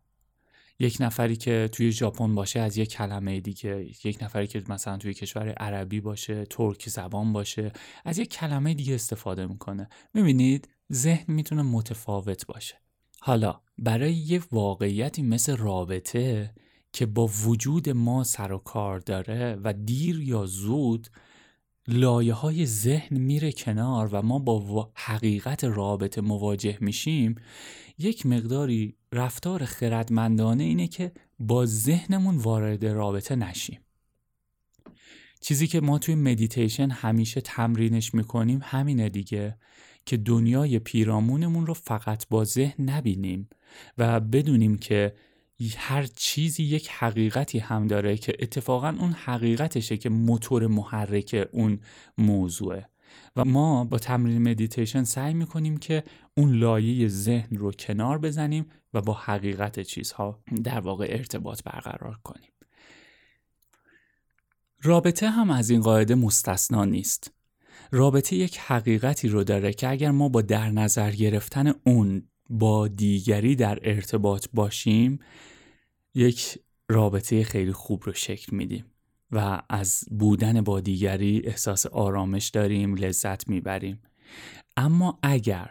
یک 0.85 0.97
نفری 1.01 1.37
که 1.37 1.69
توی 1.73 1.93
ژاپن 1.93 2.35
باشه 2.35 2.61
از 2.61 2.79
یک 2.79 2.91
کلمه 2.91 3.41
دیگه 3.41 3.91
یک 4.05 4.19
نفری 4.23 4.47
که 4.47 4.63
مثلا 4.69 4.97
توی 4.97 5.15
کشور 5.15 5.49
عربی 5.49 6.01
باشه 6.01 6.45
ترک 6.45 6.89
زبان 6.89 7.33
باشه 7.33 7.73
از 8.05 8.19
یک 8.19 8.31
کلمه 8.31 8.75
دیگه 8.75 8.95
استفاده 8.95 9.47
می‌کنه. 9.47 9.89
می‌بینید؟ 10.15 10.69
ذهن 10.93 11.35
می‌تونه 11.35 11.63
متفاوت 11.63 12.47
باشه. 12.47 12.75
حالا 13.21 13.61
برای 13.79 14.13
یه 14.15 14.41
واقعیتی 14.53 15.23
مثل 15.23 15.57
رابطه 15.57 16.55
که 16.93 17.07
با 17.07 17.27
وجود 17.27 17.91
ما 17.91 18.25
سر 18.25 18.53
و 18.53 18.59
کار 18.59 18.99
داره 18.99 19.59
و 19.65 19.73
دیر 19.73 20.21
یا 20.21 20.47
زود 20.47 21.09
لایه 21.89 22.35
های 22.35 22.67
ذهن 22.67 23.19
میره 23.19 23.53
کنار 23.53 24.09
و 24.13 24.23
ما 24.23 24.39
با 24.39 24.91
حقیقت 24.95 25.65
رابطه 25.65 26.21
مواجه 26.21 26.79
میشیم 26.81 27.35
یک 27.99 28.27
مقداری 28.27 28.97
رفتار 29.15 29.65
خردمندانه 29.65 30.65
اینه 30.65 30.87
که 30.87 31.13
با 31.39 31.67
ذهنمون 31.67 32.37
وارد 32.37 32.87
رابطه 32.87 33.37
نشیم. 33.37 33.81
چیزی 35.41 35.67
که 35.67 35.81
ما 35.81 35.99
توی 35.99 36.15
مدیتیشن 36.15 36.91
همیشه 36.91 37.41
تمرینش 37.41 38.15
می‌کنیم 38.15 38.61
همینه 38.63 39.09
دیگه 39.09 39.59
که 40.07 40.17
دنیای 40.17 40.79
پیرامونمون 40.79 41.67
رو 41.67 41.75
فقط 41.75 42.29
با 42.29 42.45
ذهن 42.45 42.91
نبینیم 42.91 43.49
و 43.99 44.21
بدونیم 44.21 44.79
که 44.79 45.15
هر 45.77 46.03
چیزی 46.03 46.63
یک 46.63 46.89
حقیقتی 46.89 47.59
هم 47.59 47.87
داره 47.87 48.17
که 48.17 48.33
اتفاقا 48.39 48.89
اون 48.89 49.13
حقیقتشه 49.13 49.97
که 49.97 50.09
موتور 50.09 50.67
محرک 50.67 51.49
اون 51.53 51.81
موضوعه. 52.19 52.89
و 53.37 53.45
ما 53.45 53.85
با 53.85 53.99
تمرین 53.99 54.51
مدیتیشن 54.51 55.05
سعی 55.05 55.35
می‌کنیم 55.35 55.77
که 55.77 56.05
اون 56.37 56.53
لایه 56.55 57.09
ذهن 57.09 57.57
رو 57.57 57.73
کنار 57.73 58.19
بزنیم 58.19 58.67
و 58.95 59.01
با 59.01 59.13
حقیقت 59.13 59.81
چیزها 59.81 60.43
در 60.65 60.81
واقع 60.81 61.07
ارتباط 61.11 61.63
برقرار 61.63 62.19
کنیم. 62.25 62.51
رابطه 64.83 65.31
هم 65.31 65.51
از 65.51 65.71
این 65.71 65.81
قاعده 65.81 66.15
مستثنا 66.15 66.85
نیست. 66.85 67.31
رابطه 67.93 68.37
یک 68.37 68.59
حقیقتی 68.59 69.29
رو 69.29 69.45
داره 69.45 69.73
که 69.73 69.89
اگر 69.89 70.11
ما 70.11 70.29
با 70.29 70.43
در 70.43 70.71
نظر 70.71 71.11
گرفتن 71.11 71.75
اون 71.87 72.29
با 72.51 72.89
دیگری 72.89 73.57
در 73.57 73.79
ارتباط 73.83 74.47
باشیم 74.53 75.19
یک 76.15 76.59
رابطه 76.89 77.45
خیلی 77.45 77.73
خوب 77.73 78.03
رو 78.05 78.13
شکل 78.13 78.57
میدیم. 78.57 78.85
و 79.31 79.63
از 79.69 80.05
بودن 80.11 80.61
با 80.61 80.81
دیگری 80.81 81.43
احساس 81.45 81.87
آرامش 81.87 82.49
داریم 82.49 82.95
لذت 82.95 83.49
می‌بریم. 83.49 84.03
اما 84.77 85.19
اگر 85.23 85.71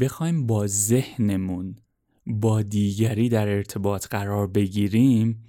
بخوایم 0.00 0.46
با 0.46 0.66
ذهنمون 0.66 1.76
با 2.26 2.62
دیگری 2.62 3.28
در 3.28 3.48
ارتباط 3.48 4.06
قرار 4.06 4.46
بگیریم 4.46 5.44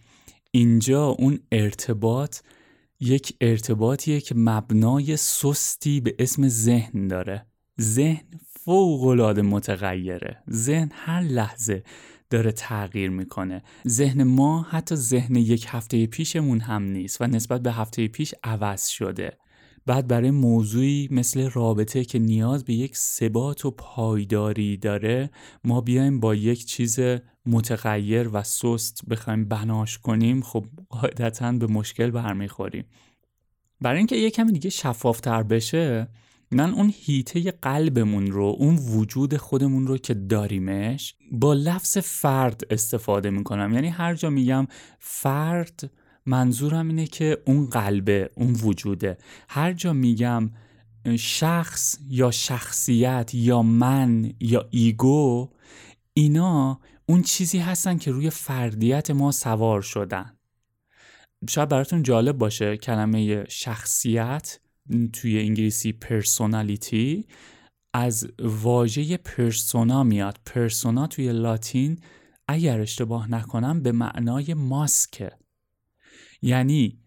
اینجا 0.51 1.07
اون 1.07 1.39
ارتباط 1.51 2.39
یک 3.00 3.38
ارتباطیه 3.41 4.21
که 4.21 4.35
مبنای 4.35 5.17
سستی 5.17 6.01
به 6.01 6.15
اسم 6.19 6.47
ذهن 6.47 7.07
داره. 7.07 7.45
ذهن 7.81 8.25
فوق 8.59 9.03
العاده 9.03 9.41
متغیره. 9.41 10.43
ذهن 10.51 10.89
هر 10.93 11.21
لحظه 11.21 11.83
داره 12.33 12.51
تغییر 12.51 13.09
می‌کنه. 13.09 13.63
ذهن 13.87 14.23
ما 14.23 14.61
حتی 14.61 14.95
ذهن 14.95 15.35
یک 15.35 15.65
هفته 15.69 16.07
پیشمون 16.07 16.59
هم 16.59 16.83
نیست 16.83 17.21
و 17.21 17.27
نسبت 17.27 17.61
به 17.61 17.71
هفته 17.71 18.07
پیش 18.07 18.33
عوض 18.43 18.87
شده. 18.87 19.37
بعد 19.85 20.07
برای 20.07 20.31
موضوعی 20.31 21.07
مثل 21.11 21.49
رابطه 21.49 22.05
که 22.05 22.19
نیاز 22.19 22.63
به 22.63 22.73
یک 22.73 22.97
ثبات 22.97 23.65
و 23.65 23.71
پایداری 23.71 24.77
داره 24.77 25.29
ما 25.63 25.81
بیایم 25.81 26.19
با 26.19 26.35
یک 26.35 26.65
چیز 26.65 26.99
متغیر 27.45 28.29
و 28.33 28.43
سست 28.43 29.05
بخوایم 29.09 29.45
بناش 29.45 29.97
کنیم 29.97 30.41
خب 30.41 30.65
قاعدتا 30.89 31.51
به 31.51 31.67
مشکل 31.67 32.11
برمیخوریم. 32.11 32.85
برای 33.81 33.97
اینکه 33.97 34.15
یه 34.15 34.29
کمی 34.29 34.51
دیگه 34.51 34.69
شفافتر 34.69 35.43
بشه 35.43 36.07
من 36.53 36.74
اون 36.74 36.93
هیته 36.95 37.51
قلبمون 37.51 38.31
رو 38.31 38.55
اون 38.60 38.75
وجود 38.75 39.38
خودمون 39.38 39.88
رو 39.88 39.98
که 39.98 40.13
داریمش 40.13 41.15
با 41.31 41.53
لفظ 41.53 41.98
فرد 41.98 42.62
استفاده 42.69 43.29
می‌کنم. 43.29 43.74
یعنی 43.74 43.88
هر 43.89 44.15
جا 44.15 44.29
میگم 44.29 44.67
فرد 45.00 45.91
منظورم 46.25 46.88
اینه 46.88 47.07
که 47.07 47.38
اون 47.45 47.65
قلبه 47.65 48.29
اون 48.36 48.53
وجوده. 48.53 49.17
هر 49.50 49.74
جا 49.74 49.93
میگم 49.93 50.51
شخص 51.19 51.98
یا 52.10 52.31
شخصیت 52.31 53.31
یا 53.33 53.62
من 53.62 54.33
یا 54.39 54.67
ego 54.69 55.50
اینا 56.13 56.79
اون 57.05 57.22
چیزی 57.22 57.60
هستن 57.60 57.98
که 57.98 58.12
روی 58.12 58.29
فردیت 58.29 59.12
ما 59.12 59.31
سوار 59.31 59.81
شدن. 59.81 60.38
شاید 61.50 61.69
براتون 61.69 62.03
جالب 62.03 62.38
باشه 62.38 62.77
کلمه 62.77 63.45
شخصیت. 63.50 64.60
توی 65.13 65.39
انگلیسی 65.39 65.91
personality 65.91 67.25
از 67.93 68.27
واژه 68.39 69.17
persona 69.17 70.03
میاد. 70.03 70.39
persona 70.45 71.07
توی 71.07 71.31
لاتین 71.31 71.99
اگر 72.47 72.81
اشتباه 72.81 73.31
نکنم 73.31 73.83
به 73.83 73.91
معنای 73.91 74.53
ماسکه 74.53 75.31
یعنی 76.41 76.99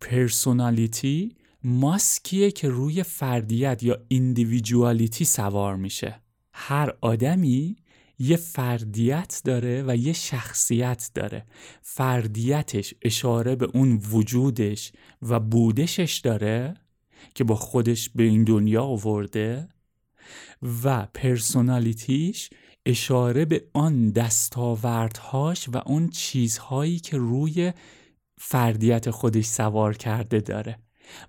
personality 0.00 1.36
ماسکیه 1.64 2.50
که 2.50 2.68
روی 2.68 3.02
فردیت 3.02 3.82
یا 3.82 3.98
individuality 4.08 5.24
سوار 5.24 5.76
میشه. 5.76 6.20
هر 6.52 6.92
آدمی 7.00 7.76
یه 8.18 8.36
فردیت 8.36 9.40
داره 9.44 9.84
و 9.86 9.96
یه 9.96 10.12
شخصیت 10.12 11.10
داره. 11.14 11.46
فردیتش 11.82 12.94
اشاره 13.02 13.56
به 13.56 13.66
اون 13.74 14.02
وجودش 14.10 14.92
و 15.22 15.40
بودنش 15.40 16.20
داره. 16.24 16.74
که 17.34 17.44
با 17.44 17.54
خودش 17.54 18.10
به 18.14 18.22
این 18.22 18.44
دنیا 18.44 18.84
آورده 18.84 19.68
و 20.84 21.06
personality 21.14 22.29
ش 22.29 22.50
اشاره 22.86 23.44
به 23.44 23.64
آن 23.72 24.10
دستاوردهاش 24.10 25.68
و 25.68 25.82
اون 25.86 26.08
چیزهایی 26.08 26.98
که 26.98 27.16
روی 27.16 27.72
فردیت 28.38 29.10
خودش 29.10 29.44
سوار 29.44 29.96
کرده 29.96 30.40
داره. 30.40 30.78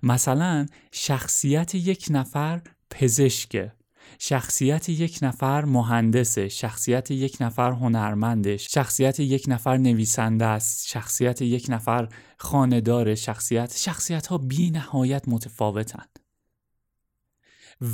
مثلا 0.02 0.66
شخصیت 0.92 1.74
یک 1.74 2.06
نفر 2.10 2.60
پزشکه. 2.90 3.72
شخصیت 4.18 4.88
یک 4.88 5.18
نفر 5.22 5.64
مهندسه 5.64 6.48
شخصیت 6.48 7.10
یک 7.10 7.36
نفر 7.40 7.72
هنرمنده 7.72 8.56
شخصیت 8.56 9.20
یک 9.20 9.44
نفر 9.48 9.76
نویسنده 9.76 10.44
است 10.44 10.88
شخصیت 10.88 11.42
یک 11.42 11.66
نفر 11.68 12.08
خانداره 12.38 13.14
شخصیت 13.14 13.76
شخصیت 13.76 14.26
ها 14.26 14.38
بی 14.38 14.70
نهایت 14.70 15.28
متفاوتن 15.28 16.04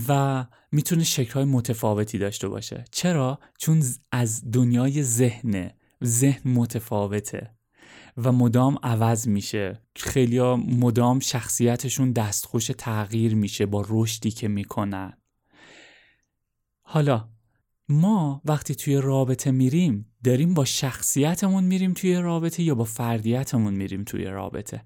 و 0.09 0.45
می‌تونه 0.73 1.05
شکلهای 1.05 1.45
متفاوتی 1.45 2.19
داشته 2.19 2.49
باشه. 2.49 2.85
چرا؟ 2.91 3.39
چون 3.59 3.83
از 4.13 4.51
دنیای 4.51 5.03
ذهنه. 5.03 5.75
ذهن 6.05 6.51
متفاوته 6.51 7.51
و 8.17 8.33
مدام 8.33 8.79
عوض 8.83 9.29
میشه. 9.29 9.83
خیلی 9.97 10.41
مدام 10.57 11.21
شخصیتشون 11.21 12.13
دستخوش 12.13 12.71
تغییر 12.79 13.35
میشه 13.35 13.67
با 13.67 13.85
رشدی 13.89 14.31
که 14.31 14.49
می‌کنن. 14.49 15.13
حالا 16.85 17.29
ما 17.89 18.43
وقتی 18.45 18.75
توی 18.75 18.97
رابطه 18.97 19.51
میریم 19.51 20.07
داریم 20.25 20.55
با 20.55 20.65
شخصیتمون 20.65 21.65
میریم 21.65 21.93
توی 21.93 22.17
رابطه 22.17 22.63
یا 22.63 22.75
با 22.75 22.85
فردیتمون 22.85 23.75
میریم 23.75 24.05
توی 24.05 24.25
رابطه 24.25 24.85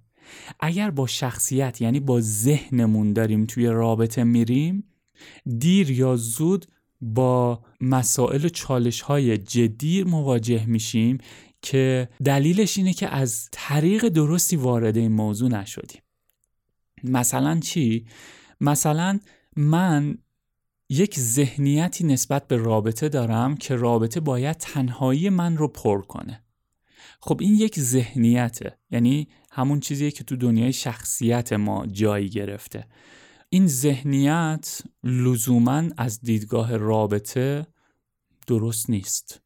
اگر 0.61 0.91
با 0.91 1.07
شخصیت 1.07 1.81
یعنی 1.81 2.01
با 2.01 2.21
ذهنمون 2.21 3.13
داریم 3.13 3.47
توی 3.47 3.67
رابطه 3.67 4.25
میریم 4.25 4.85
دیر 5.59 5.91
یا 5.91 6.17
زود 6.17 6.67
با 7.01 7.63
مسائل 7.81 8.45
و 8.45 8.49
چالش 8.49 9.01
های 9.01 9.39
جدی 9.39 10.03
مواجه 10.03 10.67
میشیم 10.67 11.19
که 11.63 12.09
دلیلش 12.25 12.79
اینه 12.79 12.93
که 12.93 13.09
از 13.09 13.49
طریق 13.53 14.09
درستی 14.09 14.57
وارد 14.57 14.97
این 14.97 15.13
موضوع 15.13 15.49
نشدیم 15.51 16.03
مثلا 17.05 17.61
چی؟ 17.61 18.07
مثلا 18.61 19.21
من 19.57 20.19
یک 20.89 21.21
ذهنیتی 21.21 22.05
نسبت 22.05 22.49
به 22.49 22.57
رابطه 22.57 23.09
دارم 23.09 23.57
که 23.57 23.77
رابطه 23.77 24.21
باید 24.21 24.57
تنهایی 24.57 25.31
من 25.31 25.57
رو 25.57 25.69
پر 25.69 26.03
کنه. 26.03 26.45
خب 27.21 27.39
این 27.41 27.55
یک 27.55 27.81
ذهنیته 27.81 28.79
یعنی 28.91 29.29
همون 29.51 29.81
چیزیه 29.81 30.11
که 30.11 30.25
تو 30.25 30.37
دنیای 30.37 30.73
شخصیت 30.73 31.53
ما 31.53 31.87
جایی 31.87 32.29
گرفته. 32.29 32.87
این 33.49 33.67
ذهنیت 33.67 34.81
لزوما 35.05 35.83
از 35.97 36.21
دیدگاه 36.21 36.77
رابطه 36.77 37.67
درست 38.47 38.91
نیست 38.91 39.41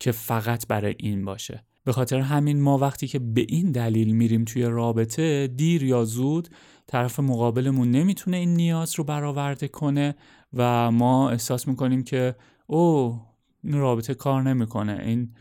که 0.00 0.12
فقط 0.12 0.66
برای 0.66 0.94
این 0.98 1.24
باشه. 1.24 1.64
به 1.84 1.92
خاطر 1.92 2.20
همین 2.20 2.60
ما 2.60 2.78
وقتی 2.78 3.08
که 3.08 3.18
به 3.18 3.46
این 3.48 3.72
دلیل 3.72 4.12
میریم 4.16 4.44
توی 4.44 4.62
رابطه 4.62 5.46
دیر 5.46 5.82
یا 5.82 6.04
زود 6.04 6.48
طرف 6.86 7.20
مقابلمون 7.20 7.90
نمی‌تونه 7.90 8.36
این 8.36 8.54
نیاز 8.54 8.94
رو 8.94 9.04
برآورده 9.04 9.68
کنه 9.68 10.14
و 10.54 10.90
ما 10.90 11.30
احساس 11.30 11.68
می‌کنیم 11.68 12.02
که 12.02 12.34
او 12.66 13.20
این 13.64 13.78
رابطه 13.78 14.14
کار 14.14 14.42
نمی‌کنه 14.42 15.02
این 15.02 15.34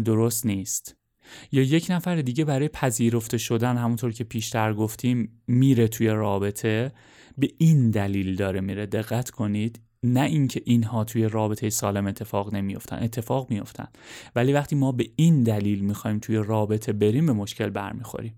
درست 0.00 0.46
نیست. 0.46 0.96
یا 1.52 1.62
یک 1.62 1.86
نفر 1.90 2.16
دیگه 2.16 2.44
برای 2.44 2.68
پذیرفته 2.68 3.38
شدن 3.38 3.76
همونطور 3.76 4.12
که 4.12 4.24
پیشتر 4.24 4.74
گفتیم 4.74 5.42
میره 5.46 5.88
توی 5.88 6.08
رابطه 6.08 6.92
به 7.38 7.50
این 7.58 7.90
دلیل 7.90 8.36
داره 8.36 8.60
میره. 8.60 8.86
دقت 8.86 9.30
کنید 9.30 9.80
نه 10.02 10.20
اینکه 10.20 10.62
اینها 10.64 11.04
توی 11.04 11.28
رابطه 11.28 11.70
سالم 11.70 12.06
اتفاق 12.06 12.54
نمیافتن 12.54 12.96
اتفاق 12.96 13.50
میافتن. 13.50 13.88
ولی 14.36 14.52
وقتی 14.52 14.76
ما 14.76 14.92
به 14.92 15.10
این 15.16 15.42
دلیل 15.42 15.80
می‌خوایم 15.80 16.18
توی 16.18 16.36
رابطه 16.36 16.92
بریم 16.92 17.26
به 17.26 17.32
مشکل 17.32 17.70
برمیخوریم. 17.70 18.34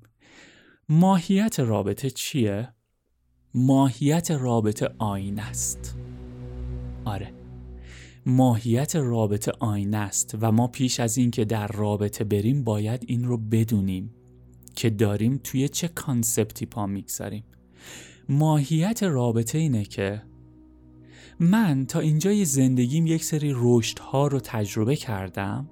ماهیت 0.88 1.60
رابطه 1.60 2.10
چیه؟ 2.10 2.68
ماهیت 3.54 4.30
رابطه 4.30 4.94
آینه 4.98 5.42
است. 5.42 5.99
آره. 7.04 7.32
ماهیت 8.26 8.96
رابطه 8.96 9.52
آینه 9.58 9.96
است 9.96 10.36
و 10.40 10.52
ما 10.52 10.66
پیش 10.66 11.00
از 11.00 11.16
اینکه 11.18 11.44
در 11.44 11.66
رابطه 11.66 12.24
بریم 12.24 12.64
باید 12.64 13.04
این 13.06 13.24
رو 13.24 13.36
بدونیم 13.36 14.10
که 14.74 14.90
داریم 14.90 15.40
توی 15.44 15.68
چه 15.68 15.88
کانسپتی 15.88 16.66
پا 16.66 16.86
می‌گذاریم. 16.86 17.44
ماهیت 18.28 19.02
رابطه 19.02 19.58
اینه 19.58 19.84
که 19.84 20.22
من 21.40 21.86
تا 21.86 22.00
اینجای 22.00 22.44
زندگیم 22.44 23.06
یک 23.06 23.24
سری 23.24 23.54
ها 24.00 24.26
رو 24.26 24.40
تجربه 24.40 24.96
کردم 24.96 25.68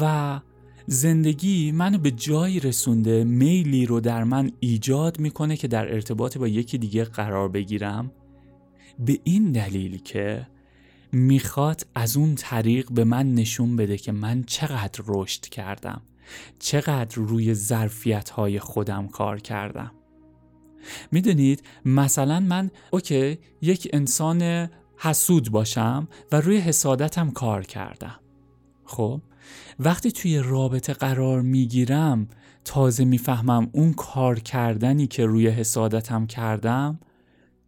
و 0.00 0.40
زندگی 0.86 1.72
منو 1.72 1.98
به 1.98 2.10
جایی 2.10 2.60
رسونده 2.60 3.24
میلی 3.24 3.86
رو 3.86 4.00
در 4.00 4.24
من 4.24 4.50
ایجاد 4.60 5.20
می‌کنه 5.20 5.56
که 5.56 5.68
در 5.68 5.94
ارتباط 5.94 6.38
با 6.38 6.48
یکی 6.48 6.78
دیگه 6.78 7.04
قرار 7.04 7.48
بگیرم. 7.48 8.10
به 9.06 9.20
این 9.24 9.52
دلیل 9.52 9.98
که 9.98 10.46
می‌خواد 11.12 11.86
از 11.94 12.16
اون 12.16 12.34
طریق 12.34 12.92
به 12.92 13.04
من 13.04 13.34
نشون 13.34 13.76
بده 13.76 13.98
که 13.98 14.12
من 14.12 14.42
چقدر 14.42 15.04
رشد 15.06 15.40
کردم 15.40 16.02
چقدر 16.58 17.16
روی 17.16 17.54
ظرفیت 17.54 18.30
های 18.30 18.58
خودم 18.58 19.08
کار 19.08 19.40
کردم. 19.40 19.92
می‌دونید 21.12 21.62
مثلا 21.84 22.40
من 22.40 22.70
اوکی 22.90 23.38
یک 23.60 23.88
انسان 23.92 24.68
حسود 24.96 25.50
باشم 25.50 26.08
و 26.32 26.40
روی 26.40 26.56
حسادتم 26.56 27.30
کار 27.30 27.62
کردم. 27.62 28.20
خب 28.84 29.20
وقتی 29.78 30.12
توی 30.12 30.38
رابطه 30.38 30.92
قرار 30.92 31.42
می‌گیرم 31.42 32.28
تازه 32.64 33.04
می‌فهمم 33.04 33.70
اون 33.72 33.92
کار 33.92 34.40
کردنی 34.40 35.06
که 35.06 35.26
روی 35.26 35.48
حسادتم 35.48 36.26
کردم 36.26 37.00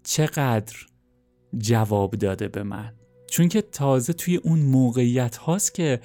چقدر 0.03 0.77
جواب 1.59 2.15
داده 2.15 2.49
به 2.49 2.63
من. 2.63 2.93
چون 3.31 3.49
که 3.49 3.63
تازه 3.63 4.13
توی 4.13 4.37
اون 4.37 4.59
موقعیت 4.59 5.37
هاست 5.37 5.75
که 5.75 6.01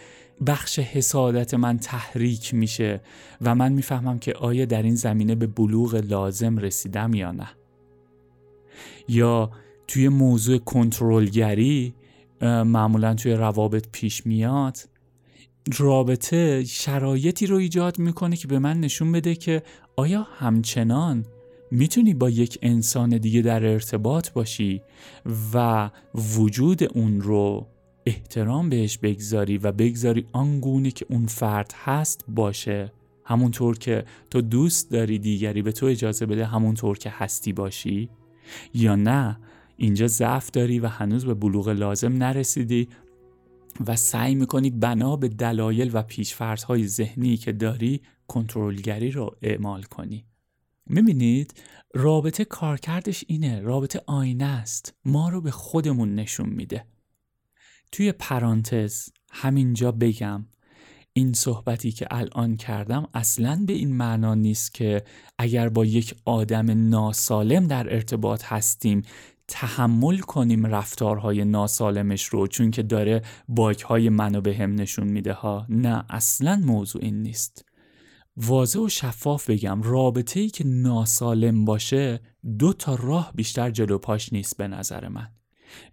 بخش 0.47 0.79
حسادت 0.79 1.53
من 1.53 1.77
تحریک 1.77 2.53
میشه 2.53 3.01
و 3.41 3.55
من 3.55 3.71
می‌فهمم 3.71 4.19
که 4.19 4.33
آیا 4.33 4.65
در 4.65 4.83
این 4.83 4.95
زمینه 4.95 5.35
به 5.35 5.47
بلوغ 5.47 5.95
لازم 5.95 6.57
رسیدم 6.57 7.13
یا 7.13 7.31
نه. 7.31 7.47
یا 9.07 9.51
توی 9.87 10.09
موضوع 10.09 10.57
کنترلگری 10.57 11.93
معمولا 12.41 13.13
توی 13.13 13.33
روابط 13.33 13.87
پیش 13.91 14.25
میاد 14.25 14.77
رابطه 15.77 16.63
شرایطی 16.63 17.45
رو 17.47 17.55
ایجاد 17.55 17.99
می‌کنه 17.99 18.35
که 18.35 18.47
به 18.47 18.59
من 18.59 18.79
نشون 18.79 19.11
بده 19.11 19.35
که 19.35 19.63
آیا 19.95 20.27
همچنان 20.37 21.25
می‌تونی 21.71 22.13
با 22.13 22.29
یک 22.29 22.59
انسان 22.61 23.17
دیگه 23.17 23.41
در 23.41 23.65
ارتباط 23.65 24.31
باشی 24.31 24.81
و 25.53 25.89
وجود 26.15 26.83
اون 26.83 27.21
رو 27.21 27.67
احترام 28.05 28.69
بهش 28.69 28.97
بگذاری 28.97 29.57
و 29.57 29.71
بگذاری 29.71 30.25
آنگونه 30.31 30.91
که 30.91 31.05
اون 31.09 31.25
فرد 31.25 31.73
هست 31.75 32.25
باشه. 32.27 32.91
همونطور 33.25 33.77
که 33.77 34.05
تو 34.29 34.41
دوست 34.41 34.91
داری 34.91 35.19
دیگری 35.19 35.61
به 35.61 35.71
تو 35.71 35.85
اجازه 35.85 36.25
بده 36.25 36.45
همونطور 36.45 36.97
که 36.97 37.09
هستی 37.09 37.53
باشی. 37.53 38.09
یا 38.73 38.95
نه 38.95 39.39
اینجا 39.77 40.07
ضعف 40.07 40.51
داری 40.51 40.79
و 40.79 40.87
هنوز 40.87 41.25
به 41.25 41.33
بلوغ 41.33 41.69
لازم 41.69 42.13
نرسیدی 42.13 42.87
و 43.87 43.95
سعی 43.95 44.35
می‌کنی 44.35 44.69
بنا 44.69 45.15
به 45.15 45.27
دلایل 45.27 45.91
و 45.93 46.01
پیشفرزهای 46.01 46.87
ذهنی 46.87 47.37
که 47.37 47.51
داری 47.51 48.01
کنترلگری 48.27 49.11
رو 49.11 49.35
اعمال 49.41 49.83
کنی. 49.83 50.25
می‌بینید 50.89 51.53
رابطه 51.93 52.45
کارکردش 52.45 53.23
اینه 53.27 53.59
رابطه 53.59 54.01
آینه 54.07 54.45
است. 54.45 54.93
ما 55.05 55.29
رو 55.29 55.41
به 55.41 55.51
خودمون 55.51 56.15
نشون 56.15 56.49
میده. 56.49 56.85
توی 57.91 58.11
پرانتز 58.11 59.09
همینجا 59.31 59.91
بگم 59.91 60.45
این 61.13 61.33
صحبتی 61.33 61.91
که 61.91 62.07
الان 62.11 62.57
کردم 62.57 63.07
اصلا 63.13 63.63
به 63.67 63.73
این 63.73 63.95
معنا 63.95 64.35
نیست 64.35 64.73
که 64.73 65.03
اگر 65.37 65.69
با 65.69 65.85
یک 65.85 66.15
آدم 66.25 66.89
ناسالم 66.89 67.67
در 67.67 67.93
ارتباط 67.93 68.43
هستیم 68.45 69.01
تحمل 69.47 70.17
کنیم 70.17 70.65
رفتارهای 70.65 71.45
ناسالمش 71.45 72.25
رو 72.25 72.47
چون 72.47 72.71
که 72.71 72.83
داره 72.83 73.21
باگهای 73.47 74.09
منو 74.09 74.41
به 74.41 74.55
هم 74.55 74.75
نشون 74.75 75.07
میده 75.07 75.33
ها. 75.33 75.65
نه 75.69 76.05
اصلا 76.09 76.61
موضوع 76.65 77.01
این 77.03 77.21
نیست. 77.21 77.65
واضح 78.39 78.79
و 78.79 78.89
شفاف 78.89 79.49
بگم 79.49 79.81
رابطه 79.81 80.39
ای 80.39 80.49
که 80.49 80.63
ناسالم 80.67 81.65
باشه 81.65 82.19
دو 82.59 82.73
تا 82.73 82.95
راه 82.95 83.31
بیشتر 83.35 83.71
جلو 83.71 83.97
پاش 83.97 84.33
نیست 84.33 84.57
به 84.57 84.67
نظر 84.67 85.07
من. 85.07 85.27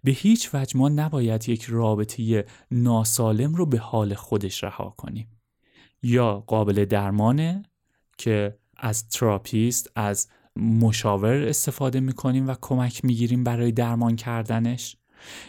به 0.03 0.11
هیچ 0.11 0.49
وجه 0.53 0.77
ما 0.77 0.89
نباید 0.89 1.49
یک 1.49 1.63
رابطه 1.63 2.45
ناسالم 2.71 3.55
رو 3.55 3.65
به 3.65 3.77
حال 3.77 4.13
خودش 4.13 4.63
رها 4.63 4.95
کنیم. 4.97 5.27
یا 6.03 6.39
قابل 6.39 6.85
درمانه 6.85 7.63
که 8.17 8.57
از 8.77 9.09
تراپیست 9.09 9.91
از 9.95 10.27
مشاور 10.55 11.47
استفاده 11.47 11.99
می‌کنیم 11.99 12.47
و 12.47 12.55
کمک 12.61 13.05
می‌گیریم 13.05 13.43
برای 13.43 13.71
درمان 13.71 14.15
کردنش 14.15 14.97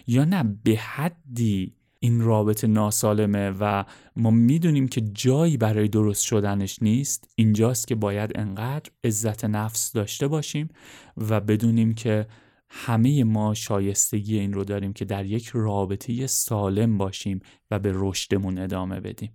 یا 0.07 0.25
نه 0.25 0.59
به 0.65 0.77
حدی 0.77 1.78
این 2.01 2.21
رابطه 2.21 2.67
ناسالمه 2.67 3.51
و 3.51 3.85
ما 4.17 4.31
می‌دونیم 4.31 4.89
که 4.89 5.01
جایی 5.01 5.57
برای 5.57 5.89
درست 5.89 6.23
شدنش 6.23 6.83
نیست. 6.83 7.29
اینجاست 7.35 7.89
که 7.89 7.95
باید 7.95 8.33
انقدر 8.35 8.91
عزت 9.05 9.45
نفس 9.45 9.93
داشته 9.93 10.29
باشیم 10.29 10.69
و 11.17 11.41
بدونیم 11.41 11.95
که 11.95 12.27
همه 12.71 13.25
ما 13.25 13.55
شایستگی 13.55 14.39
این 14.39 14.53
رو 14.53 14.65
داریم 14.65 14.93
که 14.93 15.05
در 15.05 15.25
یک 15.25 15.51
رابطه 15.55 16.27
سالم 16.27 16.99
باشیم 16.99 17.41
و 17.71 17.79
به 17.79 17.93
رشدمون 17.95 18.59
ادامه 18.59 19.01
بدیم. 19.01 19.33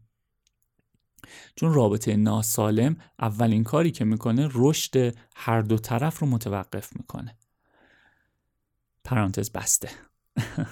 چون 1.55 1.73
رابطه 1.73 2.15
ناسالم 2.15 2.97
اولین 3.19 3.63
کاری 3.63 3.91
که 3.91 4.05
می‌کنه 4.05 4.49
رشد 4.53 5.15
هر 5.35 5.61
دو 5.61 5.77
طرف 5.77 6.19
رو 6.19 6.27
متوقف 6.27 6.95
می‌کنه. 6.95 7.35
پرانتز 9.03 9.51
بسته. 9.51 9.89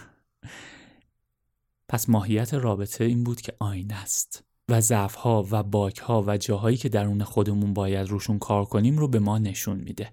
پس 1.92 2.10
ماهیت 2.10 2.54
رابطه 2.54 3.04
این 3.04 3.24
بود 3.24 3.42
که 3.42 3.54
آینه 3.60 3.94
است 3.94 4.44
و 4.70 4.82
ضعف 4.82 5.16
ها 5.16 5.48
و 5.52 5.64
باک 5.64 5.98
ها 5.98 6.24
و 6.28 6.38
جاهایی 6.38 6.78
که 6.78 6.90
درون 6.90 7.24
خودمون 7.24 7.74
باید 7.74 8.10
روشون 8.10 8.40
کار 8.40 8.66
کنیم 8.66 8.98
رو 8.98 9.08
به 9.08 9.20
ما 9.20 9.38
نشون 9.38 9.80
میده. 9.80 10.12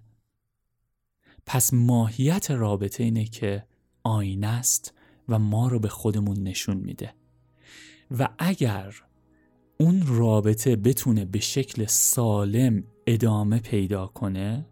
پس 1.46 1.74
ماهیت 1.74 2.50
رابطه 2.50 3.04
اینه 3.04 3.24
که 3.24 3.64
آینه 4.02 4.46
است 4.46 4.94
و 5.28 5.38
ما 5.38 5.68
رو 5.68 5.78
به 5.78 5.88
خودمون 5.88 6.42
نشون 6.42 6.76
میده. 6.76 7.14
و 8.18 8.28
اگر 8.38 8.94
اون 9.80 10.02
رابطه 10.06 10.76
بتونه 10.76 11.24
به 11.24 11.40
شکل 11.40 11.86
سالم 11.86 12.84
ادامه 13.06 13.58
پیدا 13.58 14.06
کنه 14.06 14.66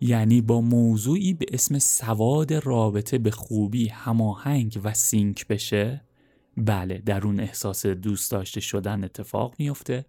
یعنی 0.00 0.40
با 0.40 0.60
موضوعی 0.60 1.34
به 1.34 1.46
اسم 1.52 1.78
سواد 1.78 2.52
رابطه 2.52 3.18
به 3.18 3.30
خوبی 3.30 3.88
هماهنگ 3.88 4.80
و 4.84 4.94
سینک 4.94 5.46
بشه 5.46 6.07
بله 6.58 6.98
در 6.98 7.26
اون 7.26 7.40
احساس 7.40 7.86
دوست 7.86 8.30
داشته 8.30 8.60
شدن 8.60 9.04
اتفاق 9.04 9.54
میفته 9.58 10.04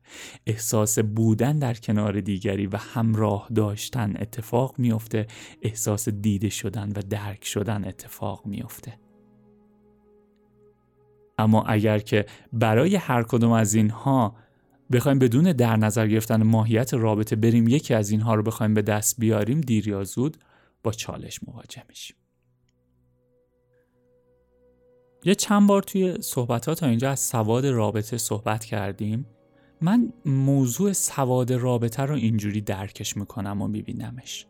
احساس 0.46 1.00
بودن 1.00 1.60
در 1.60 1.74
کنار 1.74 2.22
دیگری 2.22 2.68
و 2.68 2.78
همراه 2.78 3.48
داشتن 3.56 4.14
اتفاق 4.20 4.76
میفته 4.78 5.28
احساس 5.62 6.10
دیده 6.10 6.50
شدن 6.50 6.90
و 6.90 7.02
درک 7.10 7.46
شدن 7.46 7.86
اتفاق 7.86 8.46
میفته 8.46 9.00
اما 11.38 11.64
اگر 11.64 12.00
که 12.00 12.26
برای 12.54 12.96
هر 12.96 13.24
کدوم 13.24 13.52
از 13.52 13.74
اینها 13.74 14.36
بخوایم 14.92 15.20
بدون 15.20 15.52
در 15.52 15.76
نظر 15.76 16.08
گرفتن 16.08 16.44
ماهیت 16.44 16.94
رابطه 16.94 17.36
بریم 17.36 17.68
یکی 17.68 17.94
از 17.94 18.10
اینها 18.10 18.36
رو 18.36 18.44
بخوایم 18.44 18.74
به 18.74 18.82
دست 18.82 19.20
بیاریم 19.20 19.62
دیر 19.62 19.88
یا 19.88 20.04
زود 20.04 20.38
با 20.84 20.92
چالش 20.92 21.40
مواجه 21.48 21.84
میشیم. 21.90 22.16
یه 25.24 25.36
چند 25.36 25.68
بار 25.68 25.84
توی 25.84 26.18
صحبت 26.22 26.66
ها 26.66 26.76
تا 26.76 26.88
اینجا 26.88 27.12
از 27.12 27.20
سواد 27.20 27.66
رابطه 27.66 28.18
صحبت 28.18 28.66
کردیم. 28.66 29.26
من 29.82 30.14
موضوع 30.26 30.94
سواد 30.94 31.54
رابطه 31.54 32.04
رو 32.04 32.16
اینجوری 32.16 32.62
درکش 32.62 33.18
می‌کنم 33.18 33.62
و 33.62 33.68
میبینمش. 33.68 34.46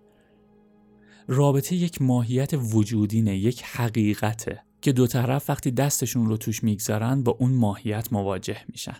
رابطه 1.27 1.75
یک 1.75 2.01
ماهیت 2.01 2.53
وجودینه 2.53 3.38
یک 3.38 3.63
حقیقته 3.63 4.63
که 4.82 4.91
دو 4.91 5.08
طرف 5.08 5.49
وقتی 5.49 5.71
دستشون 5.71 6.25
رو 6.25 6.38
توش 6.38 6.63
می‌گذارن 6.63 7.23
با 7.23 7.38
اون 7.39 7.51
ماهیت 7.51 8.13
مواجه 8.13 8.58
میشن. 8.69 8.97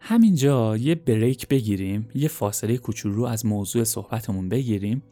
همینجا 0.00 0.76
یه 0.76 0.94
بریک 0.94 1.48
بگیریم 1.48 2.08
یه 2.14 2.28
فاصله 2.28 2.76
کوچولو 2.76 3.24
از 3.24 3.46
موضوع 3.46 3.84
صحبتمون 3.84 4.48
بگیریم 4.48 5.02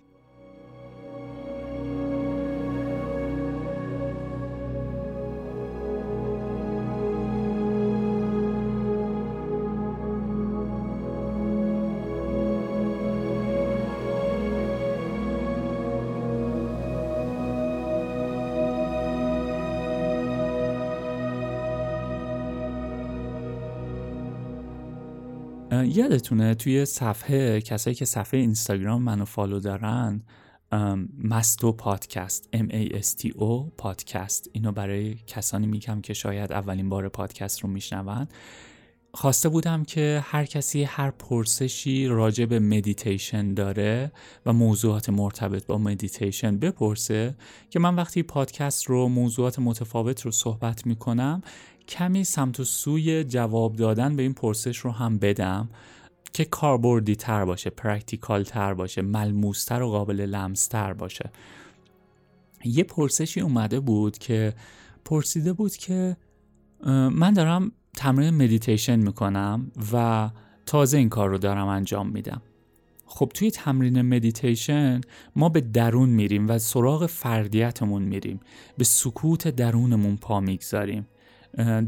یادتونه 25.97 26.55
توی 26.55 26.85
صفحه 26.85 27.61
کسایی 27.61 27.97
که 27.97 28.05
صفحه 28.05 28.41
اینستاگرام 28.41 29.03
منو 29.03 29.25
follow 29.25 29.61
دارن 29.61 30.23
مستو 31.25 31.73
پادکست 31.73 32.49
M 32.57 32.69
A 32.69 32.95
S 32.95 33.07
T 33.07 33.29
O 33.29 33.71
پادکست. 33.79 34.51
اینو 34.53 34.73
برای 34.73 35.15
کسانی 35.15 35.67
میگم 35.67 36.01
که 36.01 36.15
شاید 36.15 36.53
اولین 36.53 36.89
بار 36.89 37.09
پادکست 37.09 37.61
رو 37.61 37.69
میشنون. 37.69 38.29
خواسته 39.15 39.49
بودم 39.49 39.85
که 39.85 40.21
هر 40.25 40.45
کسی 40.45 40.85
هر 40.85 41.11
پرسشی 41.11 42.07
راجع 42.07 42.45
به 42.45 42.59
مدیتیشن 42.59 43.55
داره 43.55 44.13
و 44.47 44.53
موضوعات 44.53 45.11
مرتبط 45.11 45.67
با 45.67 45.79
مدیتیشن 45.79 46.59
بپرسه 46.59 47.37
که 47.71 47.79
من 47.79 47.95
وقتی 47.95 48.23
پادکست 48.23 48.85
رو 48.85 49.09
موضوعات 49.09 49.59
متفاوت 49.59 50.23
رو 50.23 50.31
صحبت 50.31 50.87
می‌کنم 50.87 51.43
کمی 51.89 52.25
سمت 52.25 52.61
و 52.61 52.65
سوی 52.65 53.25
جواب 53.25 53.77
دادن 53.77 54.17
به 54.17 54.23
این 54.23 54.35
پرسش 54.35 54.79
رو 54.79 54.91
هم 54.91 55.19
بدم 55.19 55.69
که 56.33 56.45
کاربردی 56.45 57.17
تر 57.17 57.45
باشه 57.45 57.71
practical 57.71 58.43
تر 58.43 58.75
باشه 58.75 59.03
ملموس‌تر 59.03 59.83
و 59.83 59.91
قابل 59.91 60.21
لمس‌تر 60.21 60.93
باشه. 60.93 61.31
یه 62.65 62.85
پرسشی 62.85 63.41
اومده 63.41 63.81
بود 63.81 64.19
که 64.19 64.55
پرسیده 65.05 65.53
بود 65.53 65.77
که 65.77 66.17
من 67.11 67.33
دارم 67.33 67.73
تمرین 67.97 68.35
مدیتیشن 68.35 68.97
می‌کنم 68.97 69.73
و 69.93 70.31
تازه 70.67 70.99
این 70.99 71.09
کار 71.09 71.29
رو 71.29 71.39
دارم 71.39 71.67
انجام 71.67 72.09
میدم. 72.09 72.43
خب 73.07 73.31
توی 73.35 73.51
تمرین 73.51 74.03
مدیتیشن 74.03 75.01
ما 75.37 75.49
به 75.49 75.61
درون 75.61 76.09
میریم 76.09 76.49
و 76.49 76.59
سراغ 76.59 77.07
فردیتمون 77.07 78.03
میریم. 78.03 78.41
به 78.79 78.85
سکوت 78.85 79.49
درونمون 79.49 80.17
پا 80.17 80.41
می‌گذاریم. 80.41 81.07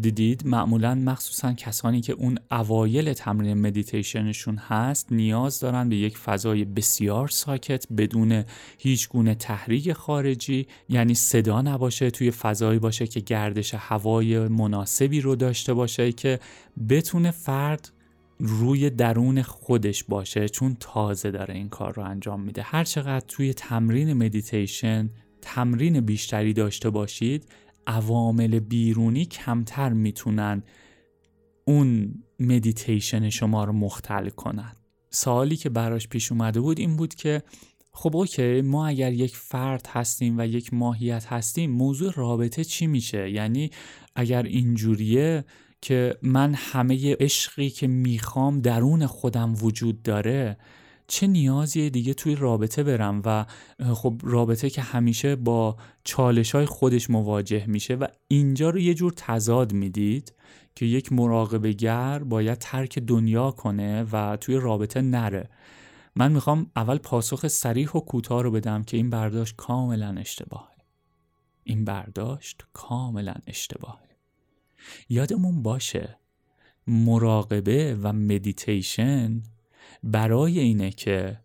دیدید؟ 0.01 0.47
معمولا 0.47 0.95
مخصوصا 0.95 1.53
کسانی 1.53 2.01
که 2.01 2.13
اون 2.13 2.39
اوایل 2.51 3.13
تمرین 3.13 3.61
مدیتیشنشون 3.61 4.57
هست 4.57 5.13
نیاز 5.13 5.61
دارن 5.61 5.89
به 5.89 5.97
یک 5.97 6.19
فضای 6.19 6.65
بسیار 6.65 7.29
ساکت 7.29 7.87
بدون 7.97 8.45
هیچ 8.79 9.09
گونه 9.09 9.35
تحریک 9.35 9.93
خارجی. 9.93 10.67
یعنی 10.89 11.15
صدا 11.15 11.63
نباشه 11.63 12.11
توی 12.11 12.31
فضایی 12.31 12.79
باشه 12.79 13.07
که 13.07 13.21
گردش 13.21 13.75
هوای 13.75 14.49
مناسبی 14.49 15.21
رو 15.21 15.37
داشته 15.37 15.75
باشه 15.75 16.13
که 16.13 16.41
بتونه 16.89 17.31
فرد 17.31 17.93
روی 18.41 18.91
درون 18.91 19.43
خودش 19.43 20.05
باشه 20.05 20.49
چون 20.49 20.77
تازه 20.81 21.31
داره 21.31 21.55
این 21.55 21.69
کار 21.69 21.95
رو 21.95 22.03
انجام 22.03 22.41
میده. 22.41 22.63
هر 22.63 22.85
چقدر 22.85 23.25
توی 23.29 23.55
تمرین 23.55 24.13
مدیتیشن 24.13 25.11
تمرین 25.43 26.01
بیشتری 26.01 26.53
داشته 26.53 26.91
باشید 26.91 27.45
عوامل 27.89 28.59
بیرونی 28.59 29.25
کمتر 29.25 29.93
می‌تونن 29.93 30.63
اون 31.65 32.15
مدیتیشن 32.41 33.31
شما 33.31 33.65
رو 33.65 33.73
مختل 33.73 34.29
کنن. 34.29 34.73
سوالی 35.11 35.57
که 35.57 35.69
براش 35.69 36.09
پیش 36.09 36.33
اومده 36.33 36.61
بود 36.61 36.79
این 36.79 36.97
بود 36.97 37.15
که 37.15 37.43
خب 37.93 38.17
okay 38.17 38.61
ما 38.61 38.87
اگر 38.87 39.13
یک 39.13 39.37
فرد 39.37 39.87
هستیم 39.93 40.39
و 40.39 40.47
یک 40.47 40.75
ماهیت 40.75 41.27
هستیم 41.27 41.71
موضوع 41.71 42.13
رابطه 42.17 42.65
چی 42.65 42.87
میشه؟ 42.87 43.31
یعنی 43.31 43.71
اگر 44.17 44.43
اینجوریه 44.43 45.45
که 45.81 46.19
من 46.23 46.55
همه 46.57 47.17
عشقی 47.21 47.71
که 47.71 47.87
می‌خوام 47.87 48.61
درون 48.61 49.07
خودم 49.07 49.55
وجود 49.63 50.03
داره 50.03 50.59
چه 51.09 51.27
نیازی 51.27 51.91
دیگه 51.91 52.15
توی 52.15 52.35
رابطه 52.35 52.83
برم 52.83 53.23
و 53.25 53.47
خب 53.95 54.21
رابطه 54.25 54.71
که 54.71 54.83
همیشه 54.83 55.37
با 55.37 55.77
چالش 56.05 56.55
های 56.55 56.67
خودش 56.67 57.11
مواجه 57.11 57.67
میشه 57.67 57.95
و 57.95 58.07
اینجا 58.29 58.71
رو 58.71 58.79
یه 58.79 58.95
جور 58.95 59.13
تضاد 59.17 59.73
می‌دید 59.73 60.35
که 60.75 60.87
یک 60.87 61.13
مراقبه 61.13 61.73
گر 61.73 62.19
باید 62.19 62.59
ترک 62.59 62.99
دنیا 62.99 63.51
کنه 63.51 64.07
و 64.13 64.37
توی 64.37 64.57
رابطه 64.57 65.01
نره. 65.01 65.51
من 66.17 66.33
می‌خوام 66.33 66.71
اول 66.77 66.99
پاسخ 66.99 67.49
سریح 67.49 67.91
و 67.91 68.01
کوتاه 68.01 68.43
رو 68.43 68.51
بدم 68.51 68.83
که 68.83 68.97
این 68.97 69.11
برداشت 69.11 69.57
کاملا 69.57 70.15
اشتباهه. 70.19 70.77
این 71.65 71.85
برداشت 71.85 72.63
کاملا 72.73 73.35
اشتباهه. 73.47 74.09
یادمون 75.09 75.63
باشه 75.63 76.19
مراقبه 76.87 77.99
و 78.03 78.13
مدیتیشن 78.13 79.43
برای 80.03 80.59
اینه 80.59 80.91
که 80.91 81.41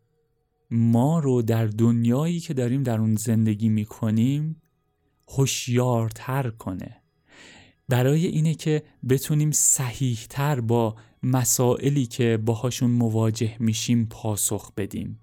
ما 0.71 1.19
رو 1.19 1.41
در 1.41 1.65
دنیایی 1.67 2.39
که 2.39 2.53
داریم 2.53 2.83
در 2.83 2.99
اون 2.99 3.15
زندگی 3.15 3.69
می‌کنیم 3.69 4.61
هوشیارتر 5.27 6.49
کنه. 6.49 7.01
برای 7.89 8.25
اینه 8.25 8.55
که 8.55 8.83
بتونیم 9.09 9.51
صحیحتر 9.51 10.59
با 10.59 10.95
مسائلی 11.23 12.05
که 12.05 12.37
باهاشون 12.45 12.91
مواجه 12.91 13.55
میشیم 13.59 14.05
پاسخ 14.05 14.71
بدیم. 14.77 15.19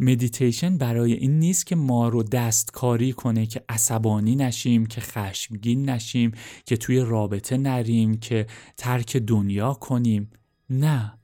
مدیتیشن 0.00 0.78
برای 0.78 1.12
این 1.12 1.38
نیست 1.38 1.66
که 1.66 1.76
ما 1.76 2.08
رو 2.08 2.22
دستکاری 2.22 3.12
کنه 3.12 3.46
که 3.46 3.64
عصبانی 3.68 4.36
نشیم 4.36 4.86
که 4.86 5.00
خشمگین 5.00 5.90
نشیم 5.90 6.32
که 6.66 6.76
توی 6.76 7.00
رابطه 7.00 7.56
نریم 7.56 8.16
که 8.16 8.46
ترک 8.76 9.16
دنیا 9.16 9.74
کنیم. 9.74 10.30
نه. 10.70 11.17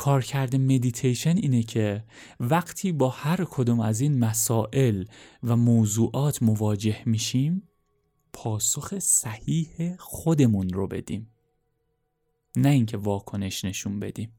کارکرد 0.00 0.56
مدیتیشن 0.56 1.36
اینه 1.36 1.62
که 1.62 2.04
وقتی 2.40 2.92
با 2.92 3.08
هر 3.08 3.44
کدوم 3.50 3.80
از 3.80 4.00
این 4.00 4.18
مسائل 4.18 5.04
و 5.42 5.56
موضوعات 5.56 6.42
مواجه 6.42 6.96
میشیم 7.06 7.68
پاسخ 8.32 8.98
صحیح 8.98 9.96
خودمون 9.98 10.68
رو 10.68 10.86
بدیم. 10.86 11.30
نه 12.56 12.68
اینکه 12.68 12.96
واکنش 12.96 13.64
نشون 13.64 14.00
بدیم. 14.00 14.32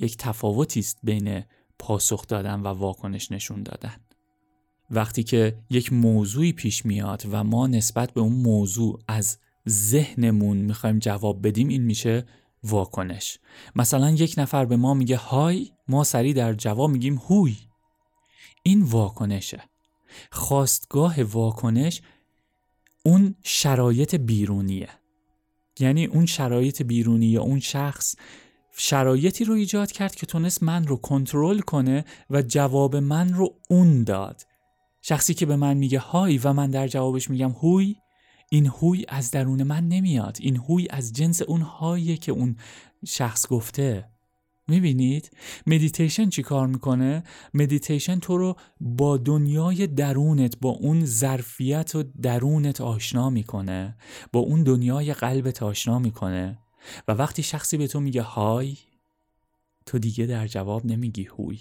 یک 0.00 0.16
تفاوتی 0.16 0.80
است 0.80 0.98
بین 1.02 1.44
پاسخ 1.78 2.26
دادن 2.26 2.60
و 2.60 2.66
واکنش 2.66 3.32
نشون 3.32 3.62
دادن. 3.62 3.96
وقتی 4.90 5.22
که 5.22 5.58
یک 5.70 5.92
موضوعی 5.92 6.52
پیش 6.52 6.86
میاد 6.86 7.22
و 7.30 7.44
ما 7.44 7.66
نسبت 7.66 8.12
به 8.12 8.20
اون 8.20 8.32
موضوع 8.32 9.00
از 9.08 9.38
ذهنمون 9.68 10.56
می‌خوایم 10.56 10.98
جواب 10.98 11.46
بدیم 11.46 11.68
این 11.68 11.82
میشه 11.82 12.26
واکنش. 12.70 13.38
مثلا 13.76 14.10
یک 14.10 14.34
نفر 14.38 14.64
به 14.64 14.76
ما 14.76 14.94
میگه 14.94 15.16
های 15.16 15.70
ما 15.88 16.04
سریع 16.04 16.34
در 16.34 16.54
جواب 16.54 16.90
میگیم 16.90 17.16
هوی 17.28 17.56
این 18.62 18.82
واکنشه. 18.82 19.62
خواستگاه 20.32 21.22
واکنش 21.22 22.02
اون 23.04 23.34
شرایط 23.44 24.14
بیرونیه. 24.14 24.88
یعنی 25.80 26.04
اون 26.04 26.26
شرایط 26.26 26.82
بیرونی 26.82 27.26
یا 27.26 27.42
اون 27.42 27.60
شخص 27.60 28.14
شرایطی 28.78 29.44
رو 29.44 29.54
ایجاد 29.54 29.92
کرد 29.92 30.14
که 30.14 30.26
تونست 30.26 30.62
من 30.62 30.86
رو 30.86 30.96
کنترل 30.96 31.58
کنه 31.58 32.04
و 32.30 32.42
جواب 32.42 32.96
من 32.96 33.34
رو 33.34 33.54
اون 33.70 34.04
داد. 34.04 34.42
شخصی 35.02 35.34
که 35.34 35.46
به 35.46 35.56
من 35.56 35.76
میگه 35.76 35.98
های 35.98 36.38
و 36.38 36.52
من 36.52 36.70
در 36.70 36.88
جوابش 36.88 37.30
میگم 37.30 37.50
هوی 37.50 37.96
این 38.50 38.66
هوی 38.66 39.04
از 39.08 39.30
درون 39.30 39.62
من 39.62 39.88
نمیاد. 39.88 40.36
این 40.40 40.56
هوی 40.56 40.86
از 40.90 41.12
جنس 41.12 41.42
اون 41.42 41.60
هاییه 41.60 42.16
که 42.16 42.32
اون 42.32 42.56
شخص 43.06 43.46
گفته. 43.46 44.08
می‌بینید؟ 44.68 45.30
مدیتیشن 45.66 46.28
چی 46.28 46.42
کار 46.42 46.66
می‌کنه؟ 46.66 47.22
مدیتیشن 47.54 48.18
تو 48.18 48.38
رو 48.38 48.56
با 48.80 49.16
دنیای 49.16 49.86
درونت 49.86 50.60
با 50.60 50.70
اون 50.70 51.04
ظرفیت 51.04 51.94
و 51.94 52.02
درونت 52.22 52.80
آشنا 52.80 53.30
می‌کنه. 53.30 53.96
با 54.32 54.40
اون 54.40 54.62
دنیای 54.62 55.14
قلبت 55.14 55.62
آشنا 55.62 55.98
می‌کنه. 55.98 56.58
و 57.08 57.12
وقتی 57.12 57.42
شخصی 57.42 57.76
به 57.76 57.86
تو 57.86 58.00
میگه 58.00 58.22
های 58.22 58.76
تو 59.86 59.98
دیگه 59.98 60.26
در 60.26 60.46
جواب 60.46 60.86
نمیگی 60.86 61.24
هوی 61.24 61.60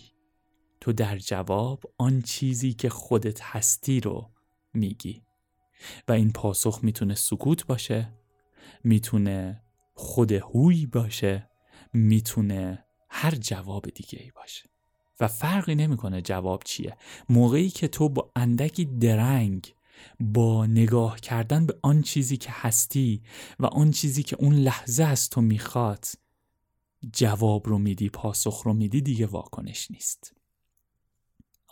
تو 0.82 0.94
در 0.94 1.18
جواب 1.18 1.84
آن 1.98 2.22
چیزی 2.22 2.74
که 2.74 2.90
خودت 2.90 3.42
هستی 3.42 4.00
رو 4.00 4.30
میگی. 4.74 5.22
و 6.08 6.12
این 6.12 6.32
پاسخ 6.32 6.80
می‌تونه 6.84 7.16
سکوت 7.16 7.66
باشه 7.66 8.14
می‌تونه 8.84 9.62
خود 9.94 10.32
هوی 10.32 10.86
باشه 10.86 11.50
می‌تونه 11.94 12.86
هر 13.10 13.32
جواب 13.32 13.90
دیگه 13.90 14.20
ای 14.24 14.32
باشه. 14.32 14.70
و 15.20 15.28
فرقی 15.28 15.76
نمی‌کنه 15.76 16.22
جواب 16.22 16.64
چیه. 16.66 16.98
موقعی 17.30 17.70
که 17.70 17.88
تو 17.88 18.10
با 18.10 18.32
اندکی 18.36 18.86
درنگ 18.86 19.74
با 20.20 20.66
نگاه 20.66 21.20
کردن 21.20 21.66
به 21.66 21.80
آن 21.82 22.02
چیزی 22.02 22.38
که 22.38 22.50
هستی 22.52 23.24
و 23.60 23.66
آن 23.66 23.92
چیزی 23.92 24.24
که 24.24 24.36
اون 24.36 24.54
لحظه 24.54 25.04
از 25.04 25.30
تو 25.30 25.42
می‌خواد 25.42 26.06
جواب 27.14 27.68
رو 27.68 27.78
میدی 27.78 28.10
پاسخ 28.10 28.62
رو 28.64 28.74
میدی 28.74 29.02
دیگه 29.02 29.26
واکنش 29.26 29.92
نیست. 29.92 30.35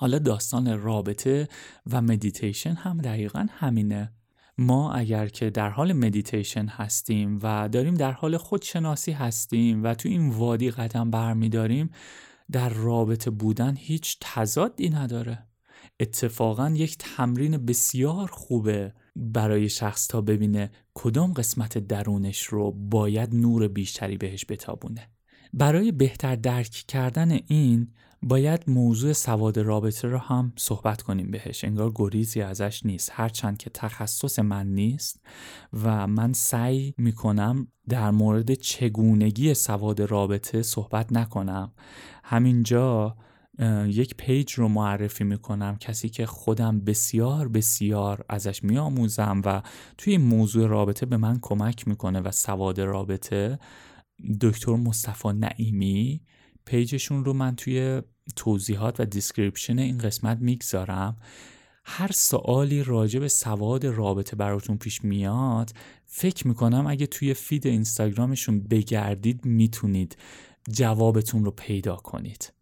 حالا 0.04 0.20
داستان 0.20 0.80
رابطه 0.80 1.48
و 1.92 2.02
مدیتیشن 2.02 2.74
هم 2.74 2.98
دقیقا 2.98 3.48
همینه. 3.52 4.12
ما 4.58 4.94
اگر 4.94 5.28
که 5.28 5.50
در 5.50 5.70
حال 5.70 5.94
مدیتیشن 5.94 6.66
هستیم 6.66 7.40
و 7.44 7.70
داریم 7.70 7.96
در 7.96 8.12
حال 8.12 8.38
خودشناسی 8.38 9.12
هستیم 9.12 9.84
و 9.84 9.94
تو 9.94 10.10
این 10.10 10.30
وادی 10.30 10.72
قدم 10.72 11.12
برمیداریم 11.12 11.90
در 12.52 12.70
رابطه 12.70 13.30
بودن 13.30 13.76
هیچ 13.76 14.18
تضادی 14.22 14.90
نداره. 14.90 15.48
اتفاقا 16.00 16.70
یک 16.70 16.98
تمرین 17.00 17.66
بسیار 17.66 18.28
خوبه 18.28 18.94
برای 19.16 19.70
شخص 19.70 20.08
تا 20.08 20.22
ببینه 20.22 20.72
کدام 20.94 21.34
قسمت 21.34 21.78
درونش 21.78 22.44
رو 22.44 22.72
باید 22.72 23.36
نور 23.36 23.68
بیشتری 23.68 24.18
بهش 24.18 24.46
بتابونه. 24.50 25.10
برای 25.54 25.92
بهتر 25.92 26.36
درک 26.36 26.84
کردن 26.88 27.32
این 27.48 27.88
باید 28.26 28.64
موضوع 28.68 29.14
سواد 29.14 29.60
رابطه 29.60 30.08
رو 30.08 30.18
هم 30.18 30.54
صحبت 30.56 31.02
کنیم 31.02 31.32
بهش. 31.32 31.64
انگار 31.64 31.92
گریزی 31.96 32.42
ازش 32.42 32.86
نیست. 32.86 33.12
هرچند 33.14 33.58
که 33.58 33.70
تخصص 33.70 34.40
من 34.40 34.68
نیست 34.68 35.26
و 35.84 36.08
من 36.08 36.34
سعی 36.34 36.94
می‌کنم 36.98 37.68
در 37.90 38.12
مورد 38.12 38.54
چگونگی 38.54 39.54
سواد 39.54 40.02
رابطه 40.02 40.62
صحبت 40.62 41.14
نکنم. 41.14 41.74
همینجا 42.24 43.18
یک 43.86 44.16
پیج 44.18 44.54
رو 44.54 44.68
معرفی 44.68 45.24
می‌کنم. 45.24 45.78
کسی 45.78 46.10
که 46.10 46.26
خودم 46.26 46.80
بسیار 46.80 47.48
بسیار 47.48 48.26
ازش 48.30 48.64
میآموزم 48.64 49.42
و 49.46 49.62
توی 49.98 50.18
موضوع 50.18 50.68
رابطه 50.68 51.06
به 51.06 51.18
من 51.18 51.40
کمک 51.42 51.88
می‌کنه 51.88 52.20
و 52.20 52.32
سواد 52.32 52.82
رابطه 52.82 53.60
دکتر 54.42 54.76
مصطفی 54.76 55.30
نعیمی 55.30 56.22
پیجشون 56.66 57.26
رو 57.26 57.34
من 57.34 57.56
توی 57.56 58.02
توضیحات 58.36 59.00
و 59.00 59.06
description 59.06 59.80
این 59.80 59.98
قسمت 59.98 60.38
می‌گذارم. 60.42 61.18
هر 61.86 62.12
سوالی 62.12 62.84
راجع 62.84 63.20
به 63.20 63.28
سواد 63.28 63.86
رابطه 63.86 64.36
براتون 64.36 64.78
پیش 64.78 65.04
میاد 65.04 65.72
فکر 66.06 66.48
می‌کنم 66.48 66.88
اگه 66.88 67.08
توی 67.08 67.34
فید 67.34 67.68
اینستاگرامشون 67.68 68.60
بگردید 68.60 69.46
می‌تونید 69.46 70.18
جوابتون 70.72 71.46
رو 71.46 71.52
پیدا 71.52 71.96
کنید. 71.96 72.54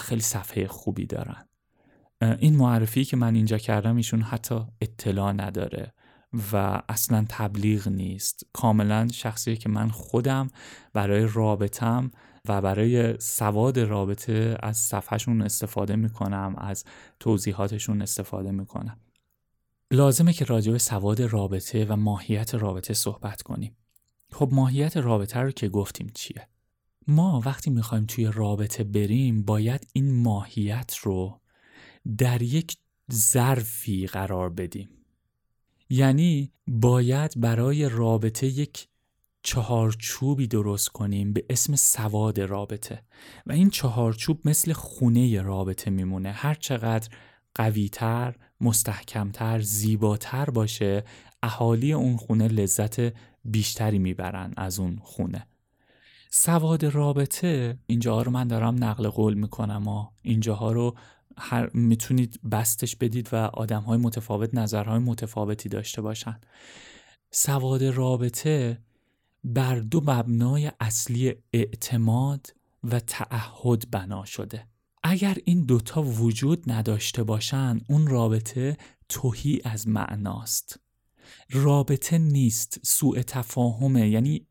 خیلی 0.00 0.20
صفحه 0.20 0.66
خوبی 0.66 1.06
دارن. 1.06 1.48
این 2.22 2.56
معرفی 2.56 3.04
که 3.04 3.16
من 3.16 3.34
اینجا 3.34 3.58
کردم 3.58 3.96
ایشون 3.96 4.22
حتی 4.22 4.60
اطلاع 4.80 5.32
نداره 5.32 5.92
و 6.52 6.82
اصلا 6.88 7.26
تبلیغ 7.28 7.88
نیست. 7.88 8.46
کاملا 8.52 9.08
شخصیه 9.12 9.56
که 9.56 9.68
من 9.68 9.88
خودم 9.88 10.48
برای 10.92 11.28
رابطم 11.32 12.10
و 12.48 12.60
برای 12.60 13.20
سواد 13.20 13.78
رابطه 13.78 14.56
از 14.62 14.76
صفحهشون 14.76 15.42
استفاده 15.42 15.96
می‌کنم 15.96 16.54
از 16.58 16.84
توضیحاتشون 17.20 18.02
استفاده 18.02 18.50
می‌کنم. 18.50 19.00
لازمه 19.90 20.32
که 20.32 20.44
راجع 20.44 20.72
به 20.72 20.78
سواد 20.78 21.22
رابطه 21.22 21.84
و 21.84 21.96
ماهیت 21.96 22.54
رابطه 22.54 22.94
صحبت 22.94 23.42
کنیم. 23.42 23.76
خب 24.32 24.48
ماهیت 24.52 24.96
رابطه 24.96 25.40
رو 25.40 25.50
که 25.50 25.68
گفتیم 25.68 26.10
چیه؟ 26.14 26.48
ما 27.06 27.42
وقتی 27.44 27.70
می‌خوایم 27.70 28.06
توی 28.06 28.30
رابطه 28.34 28.84
بریم 28.84 29.42
باید 29.42 29.86
این 29.92 30.22
ماهیت 30.22 30.96
رو 30.96 31.40
در 32.18 32.42
یک 32.42 32.76
ظرفی 33.12 34.06
قرار 34.06 34.50
بدیم. 34.50 34.88
یعنی 35.90 36.52
باید 36.66 37.40
برای 37.40 37.88
رابطه 37.88 38.46
یک 38.46 38.88
چهارچوبی 39.42 40.46
درست 40.46 40.88
کنیم 40.88 41.32
به 41.32 41.44
اسم 41.50 41.76
سواد 41.76 42.40
رابطه. 42.40 43.02
و 43.46 43.52
این 43.52 43.70
چهارچوب 43.70 44.40
مثل 44.44 44.72
خونه 44.72 45.42
رابطه 45.42 45.90
میمونه. 45.90 46.30
هر 46.30 46.54
چقدر 46.54 47.08
قویتر، 47.54 48.36
مستحکمتر، 48.60 49.60
زیباتر 49.60 50.50
باشه 50.50 51.04
اهالی 51.42 51.92
اون 51.92 52.16
خونه 52.16 52.48
لذت 52.48 53.12
بیشتری 53.44 53.98
می‌برن 53.98 54.54
از 54.56 54.78
اون 54.78 54.98
خونه. 55.02 55.46
سواد 56.30 56.84
رابطه 56.84 57.78
اینجاها 57.86 58.22
رو 58.22 58.30
من 58.30 58.48
دارم 58.48 58.84
نقل 58.84 59.08
قول 59.08 59.34
می‌کنم 59.34 59.88
و 59.88 60.06
اینجاها 60.22 60.72
رو 60.72 60.96
هر 61.38 61.70
می‌تونید 61.74 62.40
بستش 62.52 62.96
بدید 62.96 63.28
و 63.32 63.36
آدم 63.36 63.82
های 63.82 63.98
متفاوت 63.98 64.54
نظرهای 64.54 64.98
متفاوتی 64.98 65.68
داشته 65.68 66.02
باشن. 66.02 66.40
سواد 67.30 67.84
رابطه 67.84 68.78
بر 69.44 69.78
دو 69.80 70.00
مبنای 70.00 70.72
اصلی 70.80 71.34
اعتماد 71.52 72.54
و 72.84 73.00
تعهد 73.00 73.90
بنا 73.90 74.24
شده. 74.24 74.66
اگر 75.02 75.38
این 75.44 75.64
دوتا 75.64 76.02
وجود 76.02 76.72
نداشته 76.72 77.22
باشن 77.22 77.80
اون 77.88 78.06
رابطه 78.06 78.76
توهی 79.08 79.60
از 79.64 79.88
معناست. 79.88 80.80
رابطه 81.50 82.18
نیست 82.18 82.80
سوء 82.82 83.22
تفاهمه 83.22 84.08
یعنی 84.08 84.46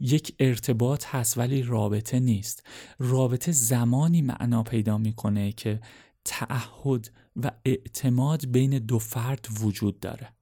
یک 0.00 0.34
ارتباط 0.38 1.04
هست 1.06 1.38
ولی 1.38 1.62
رابطه 1.62 2.20
نیست. 2.20 2.66
رابطه 2.98 3.52
زمانی 3.52 4.22
معنا 4.22 4.62
پیدا 4.62 4.98
می‌کنه 4.98 5.52
که 5.52 5.80
تعهد 6.24 7.10
و 7.36 7.50
اعتماد 7.64 8.46
بین 8.46 8.78
دو 8.78 8.98
فرد 8.98 9.48
وجود 9.60 10.00
داره. 10.00 10.32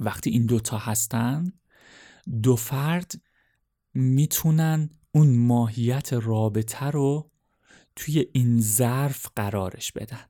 وقتی 0.00 0.30
این 0.30 0.46
دوتا 0.46 0.78
هستن 0.78 1.52
دو 2.42 2.56
فرد 2.56 3.12
می‌تونن 3.98 4.90
اون 5.12 5.36
ماهیت 5.36 6.12
رابطه 6.12 6.86
رو 6.86 7.30
توی 7.96 8.26
این 8.32 8.60
ظرف 8.60 9.26
قرارش 9.36 9.92
بدن. 9.92 10.24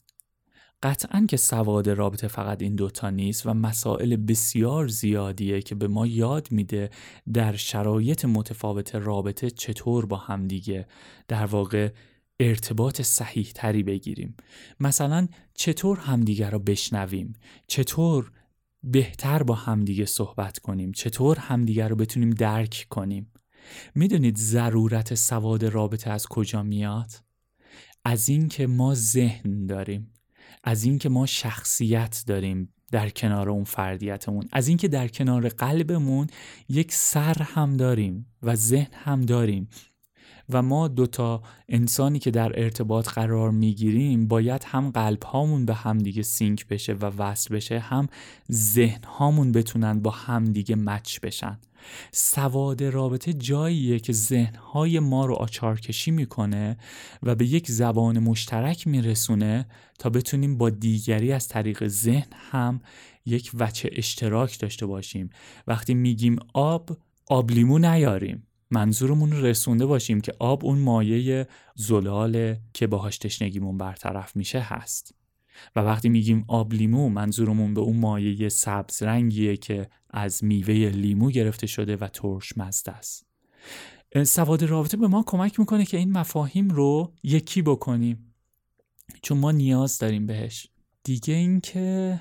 قطعا 0.83 1.27
که 1.29 1.37
سواد 1.37 1.89
رابطه 1.89 2.29
فقط 2.29 2.63
این 2.63 2.75
دوتا 2.75 3.11
نیست 3.11 3.47
و 3.47 3.55
مسائل 3.55 4.17
بسیار 4.17 4.89
زیادیه 4.89 5.63
که 5.63 5.75
به 5.75 5.89
ما 5.89 6.07
یاد 6.07 6.53
میده 6.53 6.91
در 7.33 7.57
شرایط 7.57 8.25
متفاوت 8.25 8.95
رابطه 8.95 9.51
چطور 9.51 10.07
با 10.07 10.17
همدیگه 10.17 10.87
در 11.29 11.47
واقع 11.47 11.93
ارتباط 12.41 13.03
صحیح 13.03 13.51
تری 13.55 13.83
بگیریم. 13.83 14.37
مثلا 14.81 15.29
چطور 15.55 15.99
همدیگه 15.99 16.51
رو 16.51 16.59
بشنویم؟ 16.59 17.33
چطور 17.67 18.33
بهتر 18.83 19.43
با 19.43 19.55
همدیگه 19.55 20.05
صحبت 20.05 20.59
کنیم؟ 20.59 20.93
چطور 20.93 21.39
همدیگه 21.39 21.89
رو 21.89 21.97
بتونیم 21.97 22.31
درک 22.31 22.87
کنیم؟ 22.91 23.31
می‌دونید 23.95 24.37
ضرورت 24.39 25.15
سواد 25.15 25.65
رابطه 25.65 26.11
از 26.11 26.27
کجا 26.27 26.63
میاد؟ 26.63 27.11
از 28.05 28.29
اینکه 28.29 28.67
ما 28.67 28.95
ذهن 28.95 29.67
داریم 29.67 30.13
از 30.65 30.85
اینکه 30.85 31.09
ما 31.09 31.27
شخصیت 31.27 32.25
داریم 32.27 32.73
در 32.93 33.09
کنار 33.09 33.51
اون 33.51 33.65
فردیتمون 33.65 34.49
از 34.53 34.69
اینکه 34.69 34.89
در 34.89 35.09
کنار 35.09 35.49
قلبمون 35.49 36.27
یک 36.69 36.93
سر 36.93 37.43
هم 37.43 37.77
داریم 37.77 38.27
و 38.43 38.55
ذهن 38.55 38.91
هم 38.93 39.21
داریم 39.21 39.69
و 40.51 40.63
ما 40.63 40.89
دوتا 40.89 41.43
انسانی 41.69 42.19
که 42.19 42.31
در 42.31 42.63
ارتباط 42.63 43.09
قرار 43.09 43.51
می‌گیریم 43.51 44.29
باید 44.29 44.65
هم 44.65 44.91
قلب 44.91 45.23
هامون 45.23 45.67
به 45.67 45.75
همدیگه 45.75 46.23
سینک 46.23 46.67
بشه 46.67 46.93
و 46.93 47.05
وصل 47.05 47.55
بشه 47.55 47.79
هم 47.79 48.07
ذهن 48.53 49.05
هامون 49.05 49.53
بتونن 49.53 50.01
با 50.01 50.11
همدیگه 50.11 50.77
مچ 50.77 51.21
بشن. 51.21 51.59
سواد 52.13 52.85
رابطه 52.85 53.33
جاییه 53.33 53.99
که 53.99 54.13
ذهنهای 54.13 54.99
ما 54.99 55.27
رو 55.27 55.35
آچارکشی 55.35 56.11
می‌کنه 56.11 56.77
و 57.23 57.35
به 57.35 57.47
یک 57.47 57.71
زبان 57.71 58.19
مشترک 58.19 58.87
میرسونه 58.87 59.67
تا 59.99 60.11
بتونیم 60.11 60.59
با 60.59 60.71
دیگری 60.71 61.33
از 61.33 61.49
طریق 61.49 61.89
ذهن 61.89 62.29
هم 62.51 62.81
یک 63.27 63.51
وچه 63.55 63.91
اشتراک 63.93 64.59
داشته 64.59 64.87
باشیم. 64.87 65.31
وقتی 65.67 65.95
میگیم 65.95 66.37
آب 66.55 66.99
آب 67.27 67.51
لیمو 67.51 67.79
نیاریم. 67.79 68.47
منظورمون 68.71 69.33
رسونده 69.33 69.87
باشیم 69.87 70.21
که 70.21 70.33
آب 70.39 70.65
اون 70.65 70.79
مایه 70.79 71.47
زلاله 71.75 72.61
که 72.75 72.87
باهاش 72.87 73.19
تشنگیمون 73.19 73.79
برطرف 73.79 74.37
میشه 74.37 74.61
هست. 74.61 75.18
و 75.77 75.81
وقتی 75.81 76.09
میگیم 76.09 76.45
آب 76.49 76.73
لیمو 76.73 77.09
منظورمون 77.09 77.75
به 77.75 77.81
اون 77.81 77.97
مایه 77.97 78.49
سبز 78.49 79.03
رنگیه 79.03 79.57
که 79.57 79.89
از 80.11 80.45
میوه 80.45 80.75
لیمو 80.75 81.31
گرفته 81.31 81.67
شده 81.67 81.97
و 81.97 82.09
ترش 82.09 82.59
مزده 82.59 82.93
است. 82.93 83.27
سواد 84.25 84.65
رابطه 84.65 84.97
به 84.97 85.07
ما 85.09 85.25
کمک 85.27 85.61
می‌کنه 85.61 85.85
که 85.85 85.97
این 85.97 86.13
مفاهیم 86.13 86.69
رو 86.69 87.13
یکی 87.23 87.63
بکنیم. 87.63 88.35
چون 89.23 89.39
ما 89.39 89.53
نیاز 89.53 89.99
داریم 89.99 90.27
بهش. 90.27 90.69
دیگه 91.05 91.35
اینکه 91.35 92.21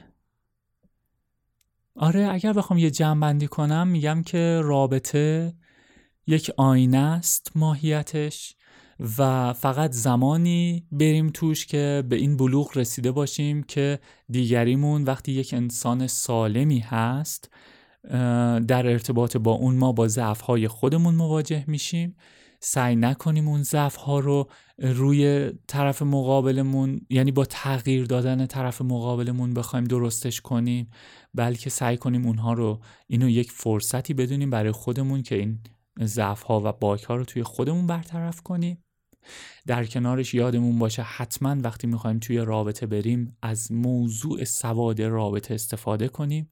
آره 1.96 2.28
اگر 2.32 2.54
بخوام 2.54 2.80
یه 2.80 2.92
جمع 2.92 3.22
بندی 3.22 3.48
کنم 3.48 3.88
میگم 3.88 4.24
که 4.24 4.62
رابطه 4.64 5.54
یک 6.28 6.52
آینه 6.58 6.98
است 6.98 7.52
ماهیتش. 7.56 8.56
و 9.18 9.54
فقط 9.54 9.92
زمانی 9.92 10.88
بریم 10.92 11.30
توش 11.30 11.66
که 11.66 12.04
به 12.10 12.16
این 12.16 12.38
بلوغ 12.38 12.78
رسیده 12.78 13.12
باشیم 13.12 13.64
که 13.64 14.00
دیگریمون 14.30 15.04
وقتی 15.04 15.32
یک 15.32 15.54
انسان 15.54 16.08
سالمی 16.08 16.80
هست 16.80 17.50
در 18.68 18.88
ارتباط 18.88 19.38
با 19.38 19.52
اون 19.52 19.76
ما 19.76 19.92
با 19.92 20.08
ضعف‌های 20.08 20.68
خودمون 20.68 21.16
مواجه 21.16 21.64
میشیم. 21.68 22.16
سعی 22.60 22.96
نکنیم 22.96 23.48
اون 23.48 23.64
ضعف 23.64 23.96
ها 23.96 24.20
رو 24.20 24.50
روی 24.80 25.52
طرف 25.68 26.02
مقابلمون 26.02 27.02
یعنی 27.10 27.32
با 27.32 27.46
تغییر 27.46 28.06
دادن 28.06 28.46
طرف 28.46 28.82
مقابلمون 28.82 29.54
بخوایم 29.54 29.86
درستش 29.86 30.42
کنیم 30.42 30.90
بلکه 31.34 31.70
سعی 31.70 31.98
کنیم 31.98 32.26
اونها 32.26 32.54
رو 32.54 32.80
اینو 33.08 33.30
یک 33.30 33.52
فرصتی 33.52 34.14
بدونیم 34.14 34.50
برای 34.50 34.72
خودمون 34.72 35.24
که 35.24 35.36
این 35.36 35.60
ضعف 36.04 36.42
ها 36.42 36.62
و 36.66 36.72
باک 36.72 37.04
ها 37.04 37.16
رو 37.16 37.26
توی 37.26 37.44
خودمون 37.44 37.88
برطرف 37.88 38.42
کنیم. 38.42 38.87
در 39.68 39.86
کنارش 39.86 40.34
یادمون 40.34 40.80
باشه 40.80 41.02
حتما 41.02 41.56
وقتی 41.62 41.88
می‌خوایم 41.88 42.20
توی 42.20 42.38
رابطه 42.38 42.86
بریم 42.86 43.38
از 43.42 43.72
موضوع 43.72 44.44
سواد 44.44 45.02
رابطه 45.02 45.54
استفاده 45.54 46.08
کنیم 46.08 46.50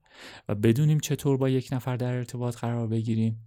و 0.50 0.56
بدونیم 0.56 1.00
چطور 1.00 1.38
با 1.38 1.50
یک 1.50 1.70
نفر 1.72 1.96
در 1.96 2.14
ارتباط 2.14 2.56
قرار 2.56 2.88
بگیریم. 2.88 3.40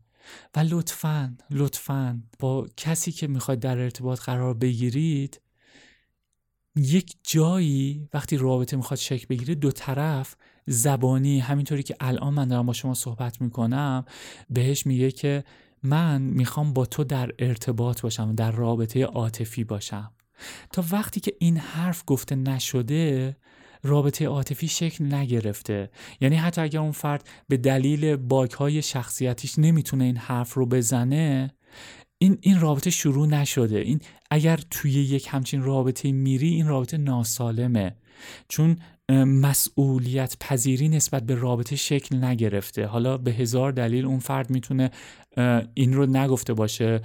و 0.56 0.60
لطفا 0.60 1.36
لطفا 1.50 2.22
با 2.38 2.68
کسی 2.76 3.12
که 3.12 3.26
می‌خواید 3.26 3.60
در 3.60 3.78
ارتباط 3.78 4.20
قرار 4.20 4.54
بگیرید 4.54 5.40
یک 6.76 7.16
جایی 7.22 8.08
وقتی 8.14 8.36
رابطه 8.36 8.76
می‌خواد 8.76 8.98
شکل 8.98 9.26
بگیره 9.30 9.54
دو 9.54 9.70
طرف 9.70 10.36
زبانی 10.66 11.40
همینطوری 11.40 11.82
که 11.82 11.96
الان 12.00 12.34
من 12.34 12.48
دارم 12.48 12.66
با 12.66 12.72
شما 12.72 12.94
صحبت 12.94 13.40
می‌کنم 13.40 14.04
بهش 14.50 14.86
میگه 14.86 15.10
که 15.10 15.44
من 15.82 16.22
می‌خوام 16.22 16.72
با 16.72 16.86
تو 16.86 17.04
در 17.04 17.30
ارتباط 17.38 18.00
باشم 18.00 18.34
در 18.34 18.50
رابطه 18.50 19.04
عاطفی 19.04 19.64
باشم. 19.64 20.10
تا 20.72 20.84
وقتی 20.90 21.20
که 21.20 21.32
این 21.38 21.56
حرف 21.56 22.02
گفته 22.06 22.36
نشده 22.36 23.36
رابطه 23.82 24.26
عاطفی 24.26 24.68
شکل 24.68 25.14
نگرفته. 25.14 25.90
یعنی 26.20 26.36
حتی 26.36 26.60
اگر 26.60 26.80
اون 26.80 26.92
فرد 26.92 27.28
به 27.48 27.56
دلیل 27.56 28.16
باک 28.16 28.52
های 28.52 28.82
شخصیتیش 28.82 29.58
نمی‌تونه 29.58 30.04
این 30.04 30.16
حرف 30.16 30.54
رو 30.54 30.66
بزنه 30.66 31.50
این 32.18 32.38
این 32.40 32.60
رابطه 32.60 32.90
شروع 32.90 33.26
نشده. 33.26 33.78
این 33.78 34.00
اگر 34.30 34.60
توی 34.70 34.92
یک 34.92 35.28
همچین 35.30 35.62
رابطه 35.62 36.12
میری 36.12 36.48
این 36.48 36.66
رابطه 36.66 36.96
ناسالمه. 36.96 37.96
چون 38.48 38.76
مسئولیت 39.26 40.36
پذیری 40.40 40.88
نسبت 40.88 41.22
به 41.22 41.34
رابطه 41.34 41.76
شکل 41.76 42.24
نگرفته. 42.24 42.86
حالا 42.86 43.18
به 43.18 43.30
هزار 43.30 43.72
دلیل 43.72 44.06
اون 44.06 44.18
فرد 44.18 44.50
می‌تونه 44.50 44.90
این 45.74 45.92
رو 45.92 46.06
نگفته 46.06 46.54
باشه 46.54 47.00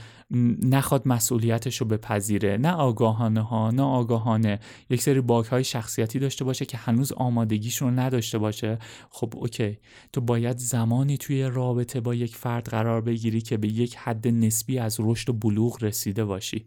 نخواد 0.62 1.08
مسئولیتش 1.08 1.78
رو 1.78 1.88
بپذیره. 1.88 2.58
نه 2.58 2.72
آگاهانه 2.72 3.42
ها 3.42 3.72
نه 3.72 3.84
آگاهانه. 3.84 4.60
یک 4.90 5.02
سری 5.02 5.22
باک 5.22 5.46
های 5.46 5.64
شخصیتی 5.64 6.20
داشته 6.20 6.46
باشه 6.46 6.66
که 6.66 6.78
هنوز 6.78 7.12
آمادگیش 7.12 7.78
رو 7.78 7.92
نداشته 7.92 8.38
باشه. 8.38 8.80
خب 9.10 9.34
اوکی. 9.36 9.78
تو 10.14 10.22
باید 10.22 10.58
زمانی 10.58 11.18
توی 11.18 11.44
رابطه 11.44 12.00
با 12.00 12.16
یک 12.16 12.36
فرد 12.36 12.68
قرار 12.68 13.02
بگیری 13.02 13.42
که 13.42 13.58
به 13.58 13.68
یک 13.68 13.96
حد 13.96 14.28
نسبی 14.28 14.80
از 14.80 14.98
رشد 15.00 15.30
و 15.30 15.34
بلوغ 15.34 15.84
رسیده 15.84 16.26
باشی. 16.26 16.66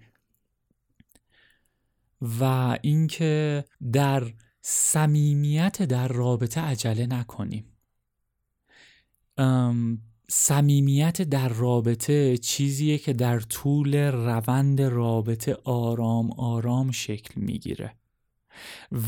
و 2.20 2.78
اینکه 2.82 3.64
در 3.92 4.32
صمیمیت 4.60 5.82
در 5.82 6.08
رابطه 6.08 6.60
عجله 6.60 7.06
نکنیم. 7.06 7.64
صمیمیت 10.30 11.22
در 11.22 11.48
رابطه 11.48 12.38
چیزیه 12.38 12.98
که 12.98 13.12
در 13.12 13.40
طول 13.40 13.94
روند 13.96 14.82
رابطه 14.82 15.54
آرام 15.64 16.32
آرام 16.32 16.90
شکل 16.90 17.40
می‌گیره. 17.40 17.96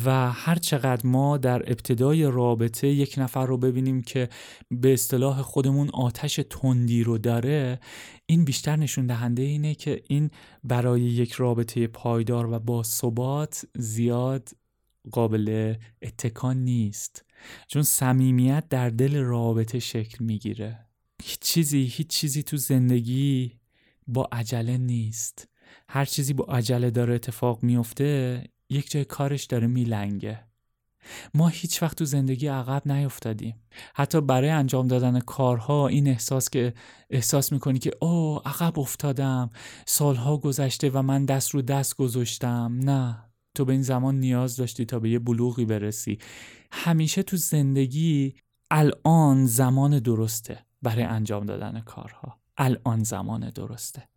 و 0.05 0.33
هر 0.33 0.55
چقدر 0.55 1.07
ما 1.07 1.37
در 1.37 1.63
ابتدای 1.71 2.25
رابطه 2.25 2.89
یک 2.89 3.15
نفر 3.19 3.47
رو 3.47 3.59
ببینیم 3.59 4.03
که 4.03 4.29
به 4.71 4.93
اصطلاح 4.93 5.43
خودمون 5.43 5.91
آتش 5.91 6.41
تندی 6.51 7.03
رو 7.03 7.19
داره 7.19 7.81
این 8.27 8.45
بیشتر 8.45 8.77
نشون 8.77 9.07
دهنده 9.07 9.43
اینه 9.43 9.75
که 9.75 10.03
این 10.09 10.31
برای 10.65 11.01
یک 11.01 11.33
رابطه 11.33 11.87
پایدار 11.87 12.53
و 12.53 12.59
با 12.59 12.83
ثبات 12.83 13.65
زیاد 13.75 14.49
قابل 15.11 15.75
اتکان 16.03 16.57
نیست. 16.57 17.25
چون 17.69 17.83
صمیمیت 17.83 18.65
در 18.71 18.91
دل 18.91 19.17
رابطه 19.17 19.79
شکل 19.79 20.25
می‌گیره. 20.25 20.87
هیچ 21.23 21.39
چیزی 21.39 21.85
هیچ 21.85 22.07
چیزی 22.07 22.43
تو 22.43 22.57
زندگی 22.57 23.59
با 24.07 24.29
عجله 24.33 24.79
نیست. 24.79 25.49
هر 25.89 26.05
چیزی 26.05 26.33
با 26.33 26.45
عجله 26.45 26.91
داره 26.91 27.15
اتفاق 27.15 27.63
میفته 27.63 28.43
یک 28.71 28.91
جای 28.91 29.05
کارش 29.05 29.45
داره 29.45 29.67
میلنگه. 29.67 30.45
ما 31.35 31.49
هیچ 31.49 31.83
وقت 31.83 31.99
تو 31.99 32.05
زندگی 32.05 32.47
عقب 32.47 32.93
نیفتادیم 32.93 33.55
حتی 33.95 34.21
برای 34.21 34.51
انجام 34.51 34.89
دادن 34.89 35.21
کارها 35.21 35.89
این 35.89 36.09
احساس 36.09 36.51
که 36.51 36.75
احساس 37.11 37.53
می‌کنی 37.53 37.79
که 37.79 37.91
او 38.01 38.41
عقب 38.45 38.79
افتادم. 38.79 39.51
سالها 39.87 40.37
گذشته 40.37 40.91
و 40.91 41.03
من 41.03 41.25
دست 41.25 41.51
رو 41.51 41.63
دست 41.63 41.97
گذاشتم. 41.97 42.79
نه 42.83 43.25
تو 43.55 43.65
به 43.65 43.73
این 43.73 43.83
زمان 43.83 44.21
نیاز 44.21 44.57
داشتی 44.57 44.85
تا 44.85 44.99
به 44.99 45.11
یه 45.11 45.19
بلوغی 45.19 45.65
برسی. 45.65 46.19
همیشه 46.73 47.23
تو 47.23 47.37
زندگی 47.37 48.35
الان 48.71 49.47
زمان 49.47 49.99
درسته 49.99 50.59
برای 50.83 51.03
انجام 51.03 51.47
دادن 51.47 51.81
کارها. 51.81 52.41
الان 52.57 53.03
زمان 53.03 53.51
درسته. 53.51 54.09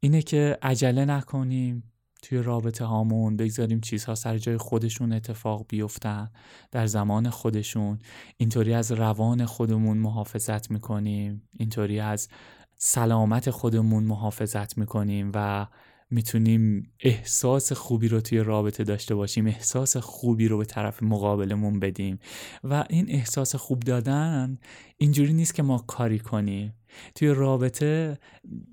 اینه 0.00 0.22
که 0.22 0.58
عجله 0.62 1.04
نکنیم. 1.04 1.92
توی 2.28 2.38
رابطه 2.38 2.84
هامون 2.84 3.36
بگذاریم 3.36 3.80
چیزها 3.80 4.14
سر 4.14 4.38
جای 4.38 4.56
خودشون 4.56 5.12
اتفاق 5.12 5.64
بیفتن. 5.68 6.30
در 6.70 6.86
زمان 6.86 7.30
خودشون. 7.30 7.98
اینطوری 8.36 8.74
از 8.74 8.92
روان 8.92 9.44
خودمون 9.44 9.98
محافظت 9.98 10.70
می‌کنیم. 10.70 11.42
اینطوری 11.58 12.00
از 12.00 12.28
سلامت 12.76 13.50
خودمون 13.50 14.04
محافظت 14.04 14.78
می‌کنیم 14.78 15.30
و 15.34 15.66
می‌تونیم 16.10 16.92
احساس 17.00 17.72
خوبی 17.72 18.08
رو 18.08 18.20
توی 18.20 18.38
رابطه 18.38 18.84
داشته 18.84 19.14
باشیم. 19.14 19.46
احساس 19.46 19.96
خوبی 19.96 20.48
رو 20.48 20.58
به 20.58 20.64
طرف 20.64 21.02
مقابلمون 21.02 21.80
بدیم. 21.80 22.18
و 22.64 22.84
این 22.90 23.06
احساس 23.10 23.56
خوب 23.56 23.80
دادن 23.80 24.58
اینجوری 24.98 25.32
نیست 25.32 25.54
که 25.54 25.62
ما 25.62 25.78
کاری 25.78 26.18
کنیم. 26.18 26.74
توی 27.14 27.28
رابطه 27.28 28.18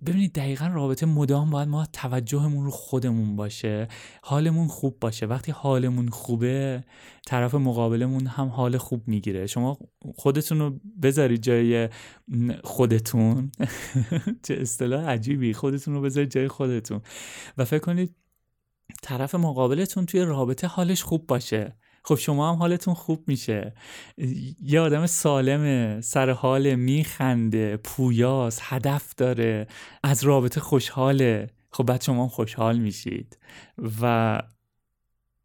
ببینید 0.06 0.34
دقیقا 0.34 0.68
رابطه 0.68 1.06
مدام 1.06 1.50
باید 1.50 1.68
ما 1.68 1.86
توجهمون 1.86 2.66
رو 2.66 2.72
خودمون 2.72 3.36
باشه 3.36 3.88
حالمون 4.24 4.68
خوب 4.68 5.00
باشه. 5.00 5.26
وقتی 5.26 5.52
حالمون 5.52 6.10
خوبه 6.10 6.84
طرف 7.26 7.56
مقابلمون 7.56 8.28
هم 8.28 8.48
حال 8.48 8.78
خوب 8.78 9.08
می‌گیره. 9.08 9.48
شما 9.48 9.78
خودتون 10.16 10.60
رو 10.60 10.80
بذارید 11.02 11.42
جای 11.42 11.90
خودتون. 12.64 13.52
چه 14.46 14.54
اصطلاح 14.54 15.06
عجیبی. 15.06 15.54
خودتون 15.54 15.94
رو 15.94 16.02
بذارید 16.02 16.32
جای 16.32 16.48
خودتون. 16.48 17.02
و 17.58 17.66
فکر 17.66 17.80
کنید 17.80 18.16
طرف 19.02 19.36
مقابلتون 19.36 20.06
توی 20.06 20.22
رابطه 20.22 20.68
حالش 20.68 21.04
خوب 21.04 21.28
باشه. 21.28 21.76
خب 22.06 22.16
شما 22.16 22.51
هم 22.51 22.56
حالتون 22.56 22.93
خوب 22.93 23.24
میشه. 23.28 23.74
یه 24.62 24.80
آدم 24.80 25.06
سالمه 25.06 26.01
سر 26.01 26.30
حال 26.30 26.76
میخنده 26.76 27.78
پویاس 27.78 28.60
هدف 28.62 29.16
داره 29.16 29.68
از 30.04 30.24
رابطه 30.24 30.62
خوشحاله. 30.62 31.49
خب 31.72 31.84
بعد 31.84 32.01
شما 32.01 32.24
هم 32.24 32.30
خوشحال 32.30 32.78
میشید. 32.80 33.38
و 34.01 34.41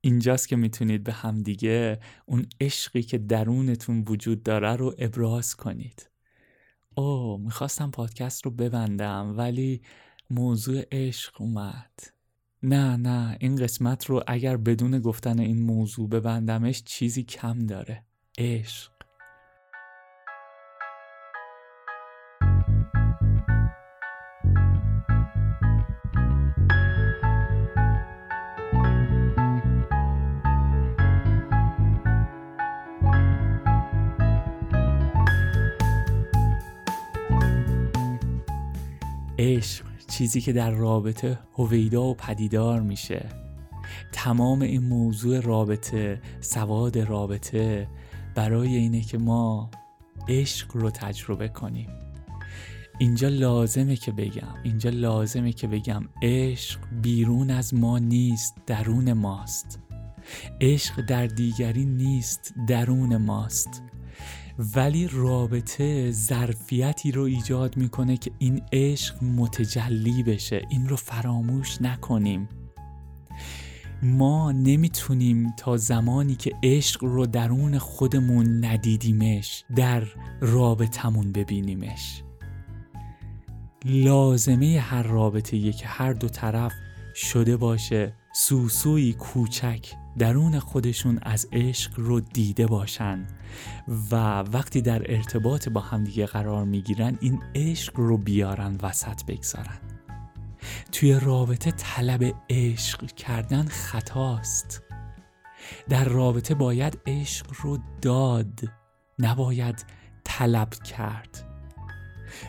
اینجاست 0.00 0.48
که 0.48 0.56
می‌تونید 0.56 1.04
به 1.04 1.12
همدیگه 1.12 2.00
اون 2.26 2.46
عشقی 2.60 3.02
که 3.02 3.18
درونتون 3.18 4.04
وجود 4.08 4.42
داره 4.42 4.76
رو 4.76 4.94
ابراز 4.98 5.56
کنید. 5.56 6.10
او 6.96 7.38
می‌خواستم 7.38 7.90
پادکست 7.90 8.44
رو 8.44 8.50
ببندم 8.50 9.34
ولی 9.36 9.82
موضوع 10.30 10.82
عشق 10.92 11.40
اومد. 11.40 12.17
نه 12.62 12.96
نه 12.96 13.36
این 13.40 13.56
قسمت 13.56 14.06
رو 14.06 14.22
اگر 14.26 14.56
بدون 14.56 15.00
گفتن 15.00 15.38
این 15.38 15.62
موضوع 15.62 16.08
ببندمش 16.08 16.82
چیزی 16.82 17.22
کم 17.22 17.66
داره. 17.66 18.04
عشق. 18.38 18.97
چیزی 40.28 40.40
که 40.40 40.52
در 40.52 40.70
رابطه 40.70 41.38
هویدا 41.54 42.04
و 42.04 42.14
پدیدار 42.14 42.80
میشه. 42.80 43.26
تمام 44.12 44.62
این 44.62 44.82
موضوع 44.82 45.40
رابطه 45.40 46.20
سواد 46.40 46.98
رابطه 46.98 47.88
برای 48.34 48.76
اینه 48.76 49.00
که 49.00 49.18
ما 49.18 49.70
عشق 50.28 50.76
رو 50.76 50.90
تجربه 50.90 51.48
کنیم. 51.48 51.88
اینجا 52.98 53.28
لازمه 53.28 53.96
که 53.96 54.12
بگم 54.12 54.54
اینجا 54.62 54.90
لازمه 54.90 55.52
که 55.52 55.66
بگم 55.66 56.08
عشق 56.22 56.80
بیرون 57.02 57.50
از 57.50 57.74
ما 57.74 57.98
نیست 57.98 58.54
درون 58.66 59.12
ماست. 59.12 59.78
عشق 60.60 61.00
در 61.00 61.26
دیگری 61.26 61.84
نیست 61.84 62.54
درون 62.66 63.16
ماست. 63.16 63.82
ولی 64.58 65.08
رابطه 65.12 66.10
ظرفیتی 66.10 67.12
رو 67.12 67.22
ایجاد 67.22 67.76
می‌کنه 67.76 68.16
که 68.16 68.30
این 68.38 68.62
عشق 68.72 69.24
متجلی 69.24 70.22
بشه. 70.22 70.62
این 70.70 70.88
رو 70.88 70.96
فراموش 70.96 71.82
نکنیم. 71.82 72.48
ما 74.02 74.52
نمی‌تونیم 74.52 75.52
تا 75.56 75.76
زمانی 75.76 76.34
که 76.34 76.52
عشق 76.62 77.04
رو 77.04 77.26
درون 77.26 77.78
خودمون 77.78 78.64
ندیدیمش 78.64 79.64
در 79.76 80.02
رابطمون 80.40 81.32
ببینیمش. 81.32 82.22
لازمه 83.84 84.78
هر 84.80 85.02
رابطه 85.02 85.72
که 85.72 85.86
هر 85.86 86.12
دو 86.12 86.28
طرف 86.28 86.72
شده 87.14 87.56
باشه. 87.56 88.12
سوسوی 88.40 89.12
کوچک 89.12 89.86
درون 90.18 90.58
خودشون 90.58 91.18
از 91.22 91.48
عشق 91.52 91.92
رو 91.96 92.20
دیده 92.20 92.66
باشن 92.66 93.26
و 94.10 94.40
وقتی 94.40 94.82
در 94.82 95.14
ارتباط 95.14 95.68
با 95.68 95.80
همدیگه 95.80 96.26
قرار 96.26 96.64
می‌گیرن 96.64 97.18
این 97.20 97.42
عشق 97.54 97.92
رو 97.96 98.18
بیارن 98.18 98.78
وسط 98.82 99.24
بگذارن. 99.24 99.78
توی 100.92 101.20
رابطه 101.22 101.70
طلب 101.70 102.34
عشق 102.50 103.06
کردن 103.06 103.64
خطاست. 103.64 104.82
در 105.88 106.04
رابطه 106.04 106.54
باید 106.54 106.98
عشق 107.06 107.46
رو 107.62 107.78
داد 108.02 108.60
نباید 109.18 109.84
طلب 110.24 110.70
کرد. 110.70 111.44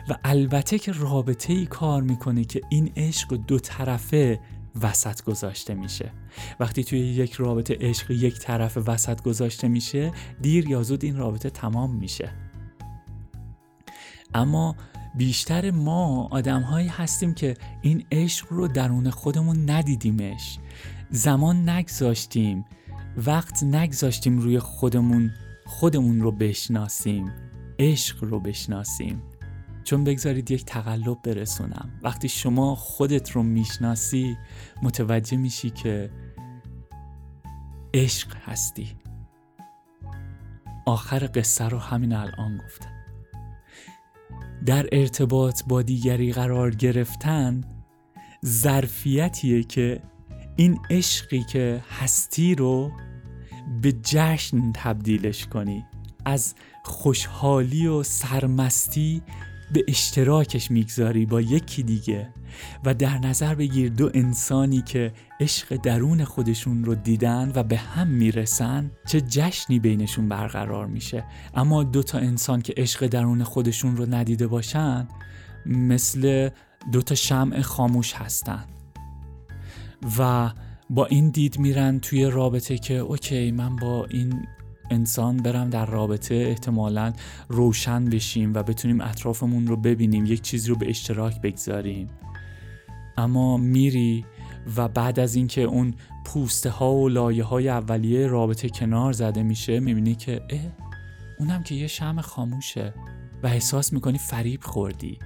و 0.08 0.16
البته 0.24 0.78
که 0.78 0.92
رابطه 0.92 1.52
ای 1.52 1.66
کار 1.66 2.02
می‌کنه 2.02 2.44
که 2.44 2.60
این 2.70 2.92
عشق 2.96 3.34
دو 3.34 3.58
طرفه 3.58 4.40
وسط 4.82 5.22
گذاشته 5.22 5.74
میشه. 5.74 6.12
وقتی 6.60 6.84
توی 6.84 6.98
یک 6.98 7.32
رابطه 7.32 7.76
عشق 7.80 8.10
یک 8.10 8.38
طرف 8.38 8.78
وسط 8.86 9.22
گذاشته 9.22 9.68
میشه 9.68 10.12
دیر 10.40 10.68
یا 10.68 10.82
زود 10.82 11.04
این 11.04 11.16
رابطه 11.16 11.50
تمام 11.50 11.96
میشه. 11.96 12.32
اما 14.34 14.76
بیشتر 15.14 15.70
ما 15.70 16.28
آدمهایی 16.30 16.88
هستیم 16.88 17.34
که 17.34 17.56
این 17.82 18.04
عشق 18.12 18.46
رو 18.50 18.68
درون 18.68 19.10
خودمون 19.10 19.70
ندیدیمش. 19.70 20.58
زمان 21.10 21.68
نگذاشتیم 21.68 22.64
وقت 23.26 23.62
نگذاشتیم 23.62 24.38
روی 24.38 24.58
خودمون 24.58 25.30
خودمون 25.66 26.20
رو 26.20 26.32
بشناسیم 26.32 27.32
عشق 27.78 28.24
رو 28.24 28.40
بشناسیم. 28.40 29.22
چون 29.84 30.04
بگذارید 30.04 30.50
یک 30.50 30.64
تقلب 30.64 31.22
برسونم. 31.22 31.90
وقتی 32.02 32.28
شما 32.28 32.74
خودت 32.74 33.30
رو 33.30 33.42
می‌شناسی 33.42 34.36
متوجه 34.82 35.36
میشی 35.36 35.70
که 35.70 36.10
عشق 37.94 38.36
هستی. 38.46 38.88
آخر 40.86 41.30
قصه 41.34 41.68
رو 41.68 41.78
همین 41.78 42.12
الان 42.12 42.60
گفتم. 42.66 42.90
در 44.66 44.86
ارتباط 44.92 45.62
با 45.66 45.82
دیگری 45.82 46.32
قرار 46.32 46.70
گرفتن 46.70 47.60
ظرفیتیه 48.46 49.62
که 49.62 50.02
این 50.56 50.78
عشقی 50.90 51.42
که 51.42 51.82
هستی 52.00 52.54
رو 52.54 52.92
به 53.82 53.92
جشن 53.92 54.72
تبدیلش 54.72 55.46
کنی. 55.46 55.84
از 56.24 56.54
خوشحالی 56.84 57.86
و 57.86 58.02
سرمستی 58.02 59.22
به 59.72 59.84
اشتراکش 59.88 60.70
می‌گذاری 60.70 61.26
با 61.26 61.40
یکی 61.40 61.82
دیگه 61.82 62.28
و 62.84 62.94
در 62.94 63.18
نظر 63.18 63.54
بگیر 63.54 63.90
دو 63.90 64.10
انسانی 64.14 64.82
که 64.82 65.12
عشق 65.40 65.76
درون 65.76 66.24
خودشون 66.24 66.84
رو 66.84 66.94
دیدن 66.94 67.52
و 67.54 67.62
به 67.62 67.76
هم 67.76 68.08
می‌رسن 68.08 68.90
چه 69.06 69.20
جشنی 69.20 69.78
بینشون 69.78 70.28
برقرار 70.28 70.86
میشه. 70.86 71.24
اما 71.54 71.82
دو 71.82 72.02
تا 72.02 72.18
انسان 72.18 72.62
که 72.62 72.74
عشق 72.76 73.06
درون 73.06 73.44
خودشون 73.44 73.96
رو 73.96 74.14
ندیده 74.14 74.46
باشن 74.46 75.08
مثل 75.66 76.50
دو 76.92 77.02
تا 77.02 77.14
شمع 77.14 77.60
خاموش 77.60 78.12
هستن. 78.12 78.64
و 80.18 80.50
با 80.90 81.06
این 81.06 81.30
دید 81.30 81.58
میرن 81.58 81.98
توی 81.98 82.24
رابطه 82.24 82.78
که 82.78 82.94
اوکی 82.94 83.50
من 83.50 83.76
با 83.76 84.06
این 84.10 84.46
انسان 84.90 85.36
برم 85.36 85.70
در 85.70 85.86
رابطه 85.86 86.34
احتمالا 86.34 87.12
روشن 87.48 88.04
بشیم 88.04 88.54
و 88.54 88.62
بتونیم 88.62 89.00
اطرافمون 89.00 89.66
رو 89.66 89.76
ببینیم 89.76 90.26
یک 90.26 90.42
چیزی 90.42 90.68
رو 90.68 90.76
به 90.76 90.88
اشتراک 90.88 91.40
بگذاریم. 91.40 92.08
اما 93.16 93.56
میری 93.56 94.24
و 94.76 94.88
بعد 94.88 95.20
از 95.20 95.34
اینکه 95.34 95.62
اون 95.62 95.94
پوسته 96.24 96.70
ها 96.70 96.94
و 96.94 97.08
لایه 97.08 97.44
های 97.44 97.68
اولیه 97.68 98.26
رابطه 98.26 98.68
کنار 98.68 99.12
زده 99.12 99.42
میشه 99.42 99.80
می‌بینی 99.80 100.14
که 100.14 100.42
اه 100.50 100.60
اونم 101.38 101.62
که 101.62 101.74
یه 101.74 101.86
شم 101.86 102.20
خاموشه 102.20 102.94
و 103.42 103.46
احساس 103.46 103.92
می‌کنی 103.92 104.18
فریب 104.18 104.60
خوردی. 104.62 105.18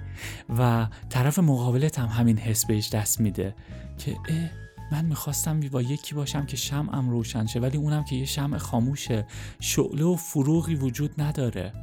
و 0.59 0.87
طرف 1.09 1.39
مقابلت 1.39 1.99
هم 1.99 2.07
همین 2.07 2.37
حس 2.37 2.65
بهش 2.65 2.89
دست 2.89 3.21
میده 3.21 3.55
که 3.97 4.11
اه 4.11 4.64
من 4.91 5.05
می‌خواستم 5.05 5.59
با 5.59 5.81
یکی 5.81 6.15
باشم 6.15 6.45
که 6.45 6.57
شمعم 6.57 7.09
روشن 7.09 7.45
شه 7.45 7.59
ولی 7.59 7.77
اونم 7.77 8.03
که 8.03 8.15
یه 8.15 8.25
شمع 8.25 8.57
خاموشه. 8.57 9.25
شعله 9.59 10.03
و 10.03 10.15
فروغی 10.15 10.75
وجود 10.75 11.21
نداره. 11.21 11.73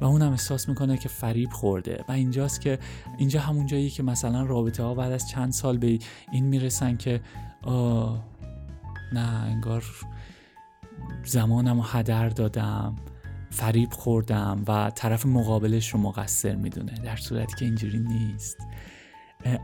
و 0.00 0.04
اونم 0.04 0.30
احساس 0.30 0.68
می‌کنه 0.68 0.96
که 0.96 1.08
فریب 1.08 1.50
خورده. 1.50 2.04
و 2.08 2.12
اینجاست 2.12 2.60
که 2.60 2.78
اینجا 3.18 3.40
همون 3.40 3.66
جایی 3.66 3.90
که 3.90 4.02
مثلا 4.02 4.44
رابطه 4.44 4.82
ها 4.82 4.94
بعد 4.94 5.12
از 5.12 5.28
چند 5.28 5.52
سال 5.52 5.78
به 5.78 5.98
این 6.32 6.44
می‌رسن 6.44 6.96
که 6.96 7.20
آه 7.62 8.24
نه 9.12 9.20
انگار 9.20 9.84
زمانم 11.24 11.76
رو 11.76 11.82
هدر 11.82 12.28
دادم 12.28 12.96
فریب 13.50 13.92
خوردم 13.92 14.64
و 14.68 14.90
طرف 14.94 15.26
مقابلش 15.26 15.88
رو 15.88 16.00
مقصر 16.00 16.54
می‌دونه. 16.54 16.92
در 16.92 17.16
صورتی 17.16 17.56
که 17.56 17.64
اینجوری 17.64 17.98
نیست. 17.98 18.56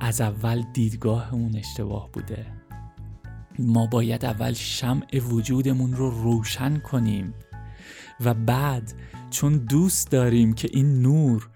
از 0.01 0.21
اول 0.21 0.65
دیدگاه 0.73 1.35
اون 1.35 1.57
اشتباه 1.57 2.13
بوده. 2.13 2.47
ما 3.59 3.87
باید 3.87 4.25
اول 4.25 4.53
شمع 4.53 5.19
وجودمون 5.19 5.93
رو 5.93 6.11
روشن 6.11 6.79
کنیم 6.79 7.35
و 8.21 8.35
بعد 8.35 8.93
چون 9.31 9.59
دوست 9.59 10.11
داریم 10.11 10.53
که 10.53 10.69
این 10.73 11.03
نور 11.03 11.51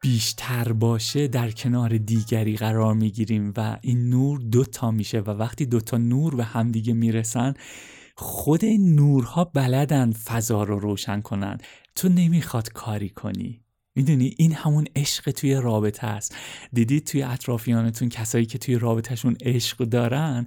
بیشتر 0.00 0.72
باشه 0.72 1.28
در 1.28 1.50
کنار 1.50 1.98
دیگری 1.98 2.56
قرار 2.56 2.94
می‌گیریم 2.94 3.52
و 3.56 3.76
این 3.80 4.10
نور 4.10 4.40
دوتا 4.40 4.90
میشه 4.90 5.20
و 5.20 5.30
وقتی 5.30 5.66
دوتا 5.66 5.98
نور 5.98 6.34
به 6.34 6.44
همدیگه 6.44 6.92
می‌رسن 6.92 7.54
خود 8.16 8.64
نورها 8.64 9.44
بلدن 9.44 10.12
فضا 10.12 10.62
رو 10.62 10.78
روشن 10.78 11.20
کنن. 11.20 11.58
تو 11.94 12.08
نمی‌خواد 12.08 12.72
کاری 12.72 13.08
کنی. 13.08 13.60
می‌دونی؟ 13.96 14.34
این 14.38 14.52
همون 14.52 14.86
عشق 14.96 15.30
توی 15.30 15.54
رابطه 15.54 16.06
است. 16.06 16.36
دیدید 16.72 17.06
توی 17.06 17.22
اطرافیانتون 17.22 18.08
کسایی 18.08 18.46
که 18.46 18.58
توی 18.58 18.74
رابطهشون 18.74 19.36
عشق 19.42 19.78
دارن 19.78 20.46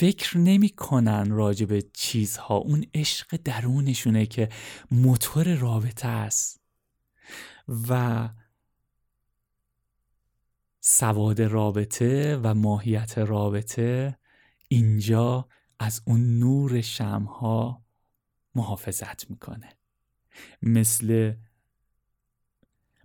فکر 0.00 0.38
نمی‌کنن 0.38 1.30
راجع 1.30 1.66
به 1.66 1.82
چیزها. 1.92 2.56
اون 2.56 2.86
عشق 2.94 3.36
درونشونه 3.36 4.26
که 4.26 4.48
موتور 4.90 5.54
رابطه 5.54 6.08
است. 6.08 6.60
و 7.88 8.28
سواد 10.80 11.42
رابطه 11.42 12.40
و 12.42 12.54
ماهیت 12.54 13.18
رابطه 13.18 14.18
اینجا 14.68 15.48
از 15.78 16.02
اون 16.06 16.38
نور 16.38 16.80
شمها 16.80 17.84
محافظت 18.54 19.30
می‌کنه. 19.30 19.68
مثل 20.62 21.34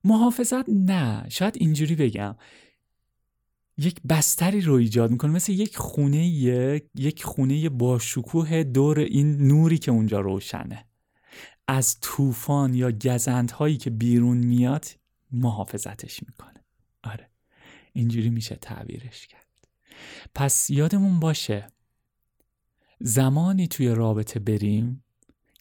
محافظت 0.04 0.70
نه 0.70 1.30
شاید 1.30 1.58
اینجوری 1.58 1.96
بگم. 1.96 2.36
یک 3.78 4.02
بستری 4.10 4.62
رو 4.62 4.74
ایجاد 4.74 5.12
می‌کنه. 5.12 5.32
مثل 5.32 5.52
یک 5.52 5.78
خونه 5.78 6.28
یک 6.96 7.24
خونه 7.24 7.70
با 7.70 8.00
شکوه 8.00 8.64
دور 8.64 9.00
این 9.00 9.48
نوری 9.48 9.78
که 9.78 9.92
اونجا 9.92 10.20
روشنه. 10.20 10.86
از 11.68 12.00
طوفان 12.02 12.74
یا 12.74 12.92
گزندهایی 12.92 13.78
که 13.78 13.90
بیرون 13.90 14.38
میاد 14.38 14.86
محافظتش 15.32 16.24
می‌کنه. 16.24 16.64
آره. 17.04 17.30
اینجوری 17.94 18.30
میشه 18.30 18.56
تعبیرش 18.56 19.28
کرد. 19.28 19.68
پس 20.36 20.70
یادمون 20.70 21.20
باشه 21.20 21.68
زمانی 23.00 23.68
توی 23.68 23.88
رابطه 23.88 24.40
بریم 24.40 25.04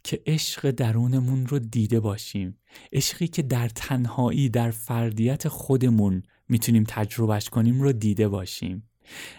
که 0.05 0.23
عشق 0.27 0.71
درونمون 0.71 1.47
رو 1.47 1.59
دیده 1.59 2.01
باشیم. 2.01 2.59
عشقی 2.93 3.29
که 3.29 3.43
در 3.43 3.69
تنهایی 3.69 4.49
در 4.49 4.71
فردیت 4.71 5.49
خودمون 5.49 6.23
می‌تونیم 6.49 6.85
تجربهش 6.89 7.49
کنیم 7.49 7.83
رو 7.83 7.93
دیده 7.93 8.29
باشیم. 8.29 8.89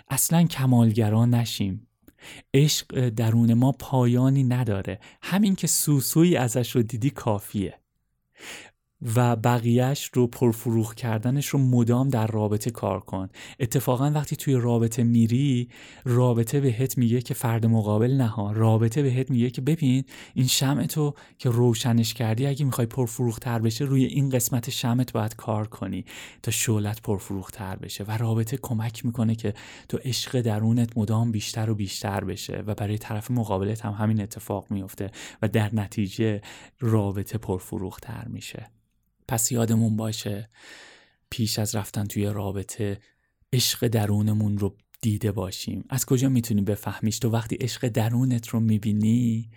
اصلا 0.09 0.43
کمالگرا 0.43 1.25
نشیم. 1.25 1.87
عشق 2.53 3.09
درون 3.09 3.53
ما 3.53 3.71
پایانی 3.71 4.43
نداره. 4.43 4.99
همین 5.21 5.55
که 5.55 5.67
سوسوی 5.67 6.37
ازش 6.37 6.71
رو 6.71 6.83
دیدی 6.83 7.09
کافیه. 7.09 7.79
و 9.15 9.35
بقیهش 9.35 10.09
رو 10.13 10.27
پرفروغ 10.27 10.93
کردنش 10.93 11.47
رو 11.47 11.59
مدام 11.59 12.09
در 12.09 12.27
رابطه 12.27 12.71
کار 12.71 12.99
کن. 12.99 13.29
اتفاقا 13.59 14.11
وقتی 14.15 14.35
توی 14.35 14.53
رابطه 14.53 15.03
میری 15.03 15.69
رابطه 16.05 16.59
بهت 16.59 16.97
میگه 16.97 17.21
که 17.21 17.33
فرد 17.33 17.65
مقابل 17.65 18.11
نها. 18.11 18.51
رابطه 18.51 19.01
بهت 19.01 19.31
میگه 19.31 19.49
که 19.49 19.61
ببین 19.61 20.03
این 20.33 20.47
شمع 20.47 20.85
تو 20.85 21.13
که 21.37 21.49
روشنش 21.49 22.13
کردی 22.13 22.45
اگه 22.45 22.65
می‌خوای 22.65 22.87
پرفروغ 22.87 23.39
تر 23.39 23.59
بشه 23.59 23.85
روی 23.85 24.05
این 24.05 24.29
قسمت 24.29 24.69
شمعت 24.69 25.13
باید 25.13 25.35
کار 25.35 25.67
کنی 25.67 26.05
تا 26.43 26.51
شولت 26.51 27.01
پرفروغ 27.01 27.51
تر 27.51 27.75
بشه. 27.75 28.03
و 28.03 28.17
رابطه 28.17 28.57
کمک 28.61 29.05
می‌کنه 29.05 29.35
که 29.35 29.53
تو 29.89 29.97
عشق 30.05 30.41
درونت 30.41 30.97
مدام 30.97 31.31
بیشتر 31.31 31.69
و 31.69 31.75
بیشتر 31.75 32.23
بشه 32.23 32.63
و 32.67 32.75
برای 32.75 32.97
طرف 32.97 33.31
مقابلت 33.31 33.85
هم 33.85 33.91
همین 33.93 34.21
اتفاق 34.21 34.65
میفته 34.69 35.11
و 35.41 35.47
در 35.47 35.75
نتیجه 35.75 36.41
رابطه 36.79 37.37
پرفروغ 37.37 37.99
تر 37.99 38.27
میشه. 38.27 38.69
پس 39.28 39.51
یادمون 39.51 39.97
باشه 39.97 40.49
پیش 41.30 41.59
از 41.59 41.76
رفتن 41.76 42.05
توی 42.05 42.26
رابطه 42.26 42.99
عشق 43.53 43.88
درونمون 43.88 44.57
رو 44.57 44.78
دیده 45.01 45.32
باشیم. 45.32 45.86
از 45.89 46.05
کجا 46.05 46.30
می‌تونی 46.30 46.61
بفهمیش؟ 46.61 47.19
تو 47.19 47.30
وقتی 47.30 47.55
عشق 47.55 47.88
درونت 47.88 48.47
رو 48.47 48.59
می‌بینی 48.59 49.49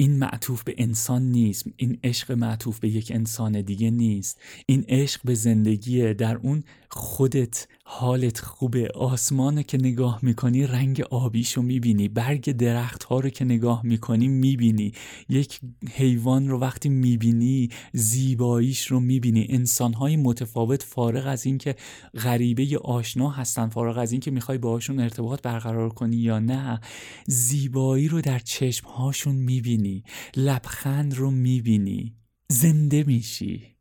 این 0.00 0.18
معطوف 0.18 0.62
به 0.62 0.74
انسان 0.78 1.22
نیست 1.22 1.66
این 1.76 1.98
عشق 2.04 2.32
معطوف 2.32 2.78
به 2.78 2.88
یک 2.88 3.12
انسان 3.14 3.60
دیگه 3.60 3.90
نیست. 3.90 4.40
این 4.66 4.84
عشق 4.88 5.20
به 5.24 5.34
زندگیه. 5.34 6.14
در 6.14 6.36
اون 6.36 6.64
خودت 6.90 7.68
حالت 7.84 8.38
خوبه. 8.40 8.88
آسمان 8.88 9.62
که 9.62 9.78
نگاه 9.78 10.18
می‌کنی 10.22 10.66
رنگ 10.66 11.00
آبیشو 11.00 11.62
می‌بینی. 11.62 12.08
برگ 12.08 12.52
درخت 12.52 13.04
ها 13.04 13.20
رو 13.20 13.28
که 13.28 13.44
نگاه 13.44 13.86
می‌کنی 13.86 14.28
می‌بینی. 14.28 14.92
یک 15.28 15.60
حیوان 15.92 16.48
رو 16.48 16.58
وقتی 16.58 16.88
می‌بینی 16.88 17.68
زیباییش 17.92 18.86
رو 18.86 19.00
می‌بینی. 19.00 19.46
انسان 19.50 19.92
های 19.92 20.16
متفاوت 20.16 20.82
فارغ 20.82 21.26
از 21.26 21.46
اینکه 21.46 21.76
غریبه 22.22 22.72
یا 22.72 22.78
آشنا 22.78 23.30
هستن 23.30 23.68
فارغ 23.68 23.98
از 23.98 24.12
اینکه 24.12 24.30
می‌خوای 24.30 24.58
باهاشون 24.58 25.00
ارتباط 25.00 25.42
برقرار 25.42 25.88
کنی 25.88 26.16
یا 26.16 26.38
نه 26.38 26.80
زیبایی 27.26 28.08
رو 28.08 28.20
در 28.20 28.38
چشم 28.38 28.86
هاشون 28.86 29.34
می‌بینی. 29.34 29.87
لبخند 30.36 31.14
رو 31.14 31.30
می‌بینی 31.30 32.16
زنده 32.48 33.04
میشی. 33.04 33.76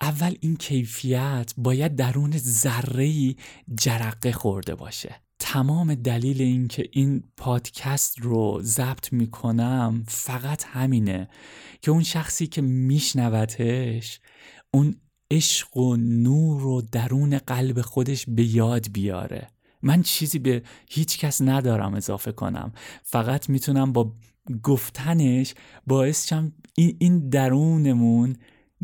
اول 0.00 0.34
این 0.40 0.56
کیفیت 0.56 1.52
باید 1.56 1.96
درون 1.96 2.38
ذره 2.38 3.34
جرقه 3.80 4.32
خورده 4.32 4.74
باشه. 4.74 5.20
تمام 5.38 5.94
دلیل 5.94 6.42
اینکه 6.42 6.88
این 6.92 7.24
پادکست 7.36 8.20
رو 8.20 8.60
ضبط 8.62 9.12
می‌کنم 9.12 10.04
فقط 10.08 10.64
همینه 10.64 11.28
که 11.82 11.90
اون 11.90 12.02
شخصی 12.02 12.46
که 12.46 12.62
میشنوتش 12.62 14.20
اون 14.70 14.96
عشق 15.30 15.76
و 15.76 15.96
نور 15.96 16.60
رو 16.60 16.82
درون 16.82 17.38
قلب 17.38 17.80
خودش 17.80 18.24
به 18.28 18.44
یاد 18.44 18.92
بیاره. 18.92 19.48
من 19.82 20.02
چیزی 20.02 20.38
به 20.38 20.62
هیچ 20.88 21.18
کس 21.18 21.42
ندارم 21.42 21.94
اضافه 21.94 22.32
کنم. 22.32 22.72
فقط 23.02 23.48
می‌تونم 23.50 23.92
با 23.92 24.12
گفتنش 24.62 25.54
باعث 25.86 26.28
شم 26.28 26.52
این, 26.74 27.28
درونمون 27.28 28.36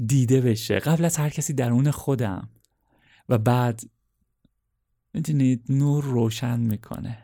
دیده 0.07 0.41
بشه. 0.41 0.79
قبل 0.79 1.05
از 1.05 1.17
هر 1.17 1.29
کسی 1.29 1.53
درون 1.53 1.91
خودم. 1.91 2.49
و 3.29 3.39
بعد 3.39 3.81
می‌دونید 5.15 5.65
نور 5.69 6.05
روشن 6.05 6.61
می‌کنه. 6.61 7.19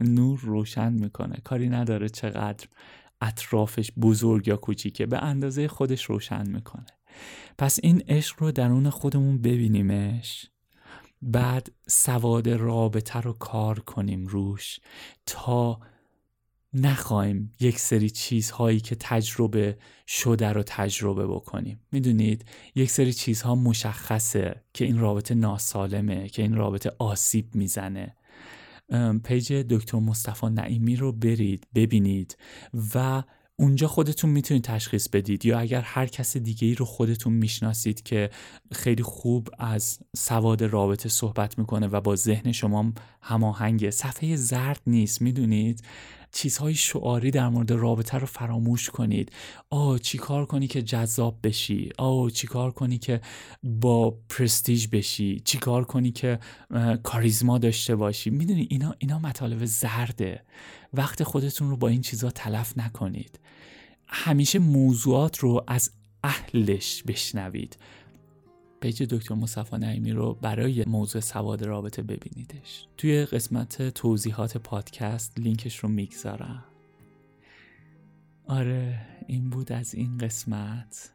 نور 0.00 0.40
روشن 0.40 0.92
می‌کنه. 0.92 1.36
کاری 1.44 1.68
نداره 1.68 2.08
چقدر 2.08 2.66
اطرافش 3.20 3.92
بزرگ 3.92 4.48
یا 4.48 4.56
کوچیکه. 4.56 5.06
به 5.06 5.18
اندازه 5.18 5.68
خودش 5.68 6.04
روشن 6.04 6.48
می‌کنه. 6.50 6.86
پس 7.58 7.78
این 7.82 8.02
عشق 8.08 8.36
رو 8.42 8.52
درون 8.52 8.90
خودمون 8.90 9.42
ببینیمش. 9.42 10.50
بعد 11.22 11.72
سواد 11.86 12.48
رابطه 12.48 13.20
رو 13.20 13.32
کار 13.32 13.80
کنیم 13.80 14.26
روش 14.26 14.80
تا 15.26 15.80
نخواهیم 16.74 17.52
یک 17.60 17.78
سری 17.78 18.10
چیزهایی 18.10 18.80
که 18.80 18.96
تجربه 19.00 19.78
شده 20.06 20.48
رو 20.48 20.62
تجربه 20.66 21.26
بکنیم. 21.26 21.80
می‌دونید 21.92 22.44
یک 22.74 22.90
سری 22.90 23.12
چیزها 23.12 23.54
مشخصه 23.54 24.62
که 24.74 24.84
این 24.84 24.98
رابطه 24.98 25.34
ناسالمه 25.34 26.28
که 26.28 26.42
این 26.42 26.54
رابطه 26.54 26.92
آسیب 26.98 27.54
می‌زنه. 27.54 28.16
پیج 29.24 29.52
دکتر 29.52 29.98
مصطفی 29.98 30.46
نعیمی 30.46 30.96
رو 30.96 31.12
برید 31.12 31.66
ببینید 31.74 32.36
و 32.94 33.22
اونجا 33.56 33.88
خودتون 33.88 34.30
می‌تونید 34.30 34.64
تشخیص 34.64 35.08
بدید. 35.08 35.46
یا 35.46 35.58
اگر 35.58 35.80
هر 35.80 36.06
کس 36.06 36.36
دیگه 36.36 36.68
ای 36.68 36.74
رو 36.74 36.84
خودتون 36.84 37.32
می‌شناسید 37.32 38.02
که 38.02 38.30
خیلی 38.72 39.02
خوب 39.02 39.48
از 39.58 39.98
سواد 40.16 40.62
رابطه 40.62 41.08
صحبت 41.08 41.58
می‌کنه 41.58 41.86
و 41.86 42.00
با 42.00 42.16
ذهن 42.16 42.52
شما 42.52 42.92
هماهنگه 43.20 43.90
صفحه 43.90 44.36
زرد 44.36 44.80
نیست. 44.86 45.22
می‌دونید؟ 45.22 45.82
چیزهای 46.32 46.74
شعاری 46.74 47.30
در 47.30 47.48
مورد 47.48 47.72
رابطه 47.72 48.18
رو 48.18 48.26
فراموش 48.26 48.90
کنید. 48.90 49.32
آه 49.70 49.98
چی 49.98 50.18
کار 50.18 50.46
کنی 50.46 50.66
که 50.66 50.82
جذاب 50.82 51.38
بشی؟ 51.42 51.90
آه 51.98 52.30
چی 52.30 52.46
کار 52.46 52.70
کنی 52.70 52.98
که 52.98 53.20
با 53.62 54.10
پرستیج 54.28 54.88
بشی؟ 54.92 55.40
چی 55.44 55.58
کار 55.58 55.84
کنی 55.84 56.12
که 56.12 56.38
کاریزما 57.02 57.58
داشته 57.58 57.96
باشی؟ 57.96 58.30
می‌دونی 58.30 58.66
اینا 58.70 58.94
اینا 58.98 59.18
مطالب 59.18 59.64
زرده. 59.64 60.42
وقت 60.92 61.22
خودتون 61.22 61.70
رو 61.70 61.76
با 61.76 61.88
این 61.88 62.00
چیزها 62.00 62.30
تلف 62.30 62.78
نکنید. 62.78 63.40
همیشه 64.08 64.58
موضوعات 64.58 65.38
رو 65.38 65.64
از 65.68 65.90
اهلش 66.24 67.02
بشنوید. 67.02 67.76
پیج 68.82 69.02
دکتر 69.02 69.34
مصطفی 69.34 69.76
نعیمی 69.76 70.12
رو 70.12 70.34
برای 70.34 70.84
موضوع 70.86 71.20
سواد 71.20 71.64
رابطه 71.64 72.02
ببینیدش. 72.02 72.86
توی 72.96 73.24
قسمت 73.24 73.88
توضیحات 73.88 74.56
پادکست 74.56 75.40
لینکش 75.40 75.78
رو 75.78 75.88
می‌گذارم. 75.88 76.64
آره 78.46 79.00
این 79.26 79.50
بود 79.50 79.72
از 79.72 79.94
این 79.94 80.18
قسمت. 80.18 81.12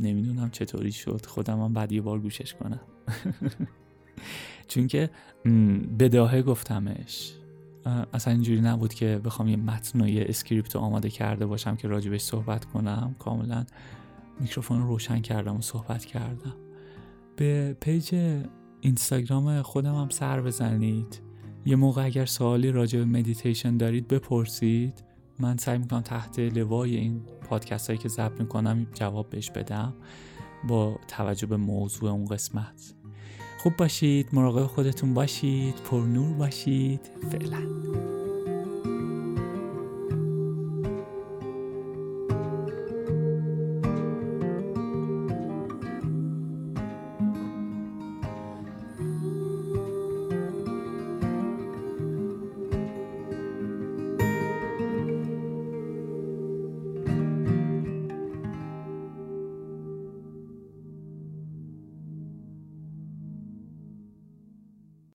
نمی‌دونم 0.00 0.50
چطوری 0.50 0.92
شد. 0.92 1.26
خودم 1.26 1.60
هم 1.60 1.72
بعد 1.72 1.92
یه 1.92 2.00
بار 2.00 2.18
گوشش 2.18 2.54
کنم. 2.54 2.80
چون 4.68 4.86
که 4.86 5.10
بداهه 5.98 6.42
گفتمش. 6.42 7.32
اصلا 8.12 8.32
اینجوری 8.32 8.60
نبود 8.60 8.94
که 8.94 9.20
بخوام 9.24 9.48
یه 9.48 9.56
متن 9.56 10.00
و 10.00 10.08
یه 10.08 10.26
اسکریپت 10.28 10.76
آماده 10.76 11.10
کرده 11.10 11.46
باشم 11.46 11.76
که 11.76 11.88
راجبش 11.88 12.20
صحبت 12.20 12.64
کنم. 12.64 13.16
کاملا 13.18 13.66
میکروفون 14.40 14.80
رو 14.82 14.88
روشن 14.88 15.20
کردم 15.20 15.56
و 15.56 15.60
صحبت 15.60 16.04
کردم. 16.04 16.54
به 17.36 17.76
پیج 17.80 18.14
اینستاگرام 18.80 19.62
خودم 19.62 19.94
هم 19.94 20.08
سر 20.08 20.40
بزنید. 20.40 21.20
یه 21.66 21.76
موقع 21.76 22.04
اگر 22.04 22.26
سوالی 22.26 22.70
راجع 22.70 22.98
به 22.98 23.04
مدیتیشن 23.04 23.76
دارید 23.76 24.08
بپرسید. 24.08 25.04
من 25.38 25.56
سعی 25.56 25.78
می‌کنم 25.78 26.00
تحت 26.00 26.38
لوای 26.38 26.96
این 26.96 27.20
پادکست 27.48 27.86
هایی 27.86 27.98
که 27.98 28.08
ضبط 28.08 28.40
می‌کنم 28.40 28.86
جواب 28.94 29.30
بهش 29.30 29.50
بدم 29.50 29.94
با 30.68 30.98
توجه 31.08 31.46
به 31.46 31.56
موضوع 31.56 32.10
اون 32.10 32.24
قسمت. 32.24 32.94
خوب 33.62 33.76
باشید 33.76 34.28
مراقب 34.32 34.66
خودتون 34.66 35.14
باشید 35.14 35.74
پر 35.74 36.00
نور 36.00 36.34
باشید. 36.36 37.00
فعلا. 37.30 37.62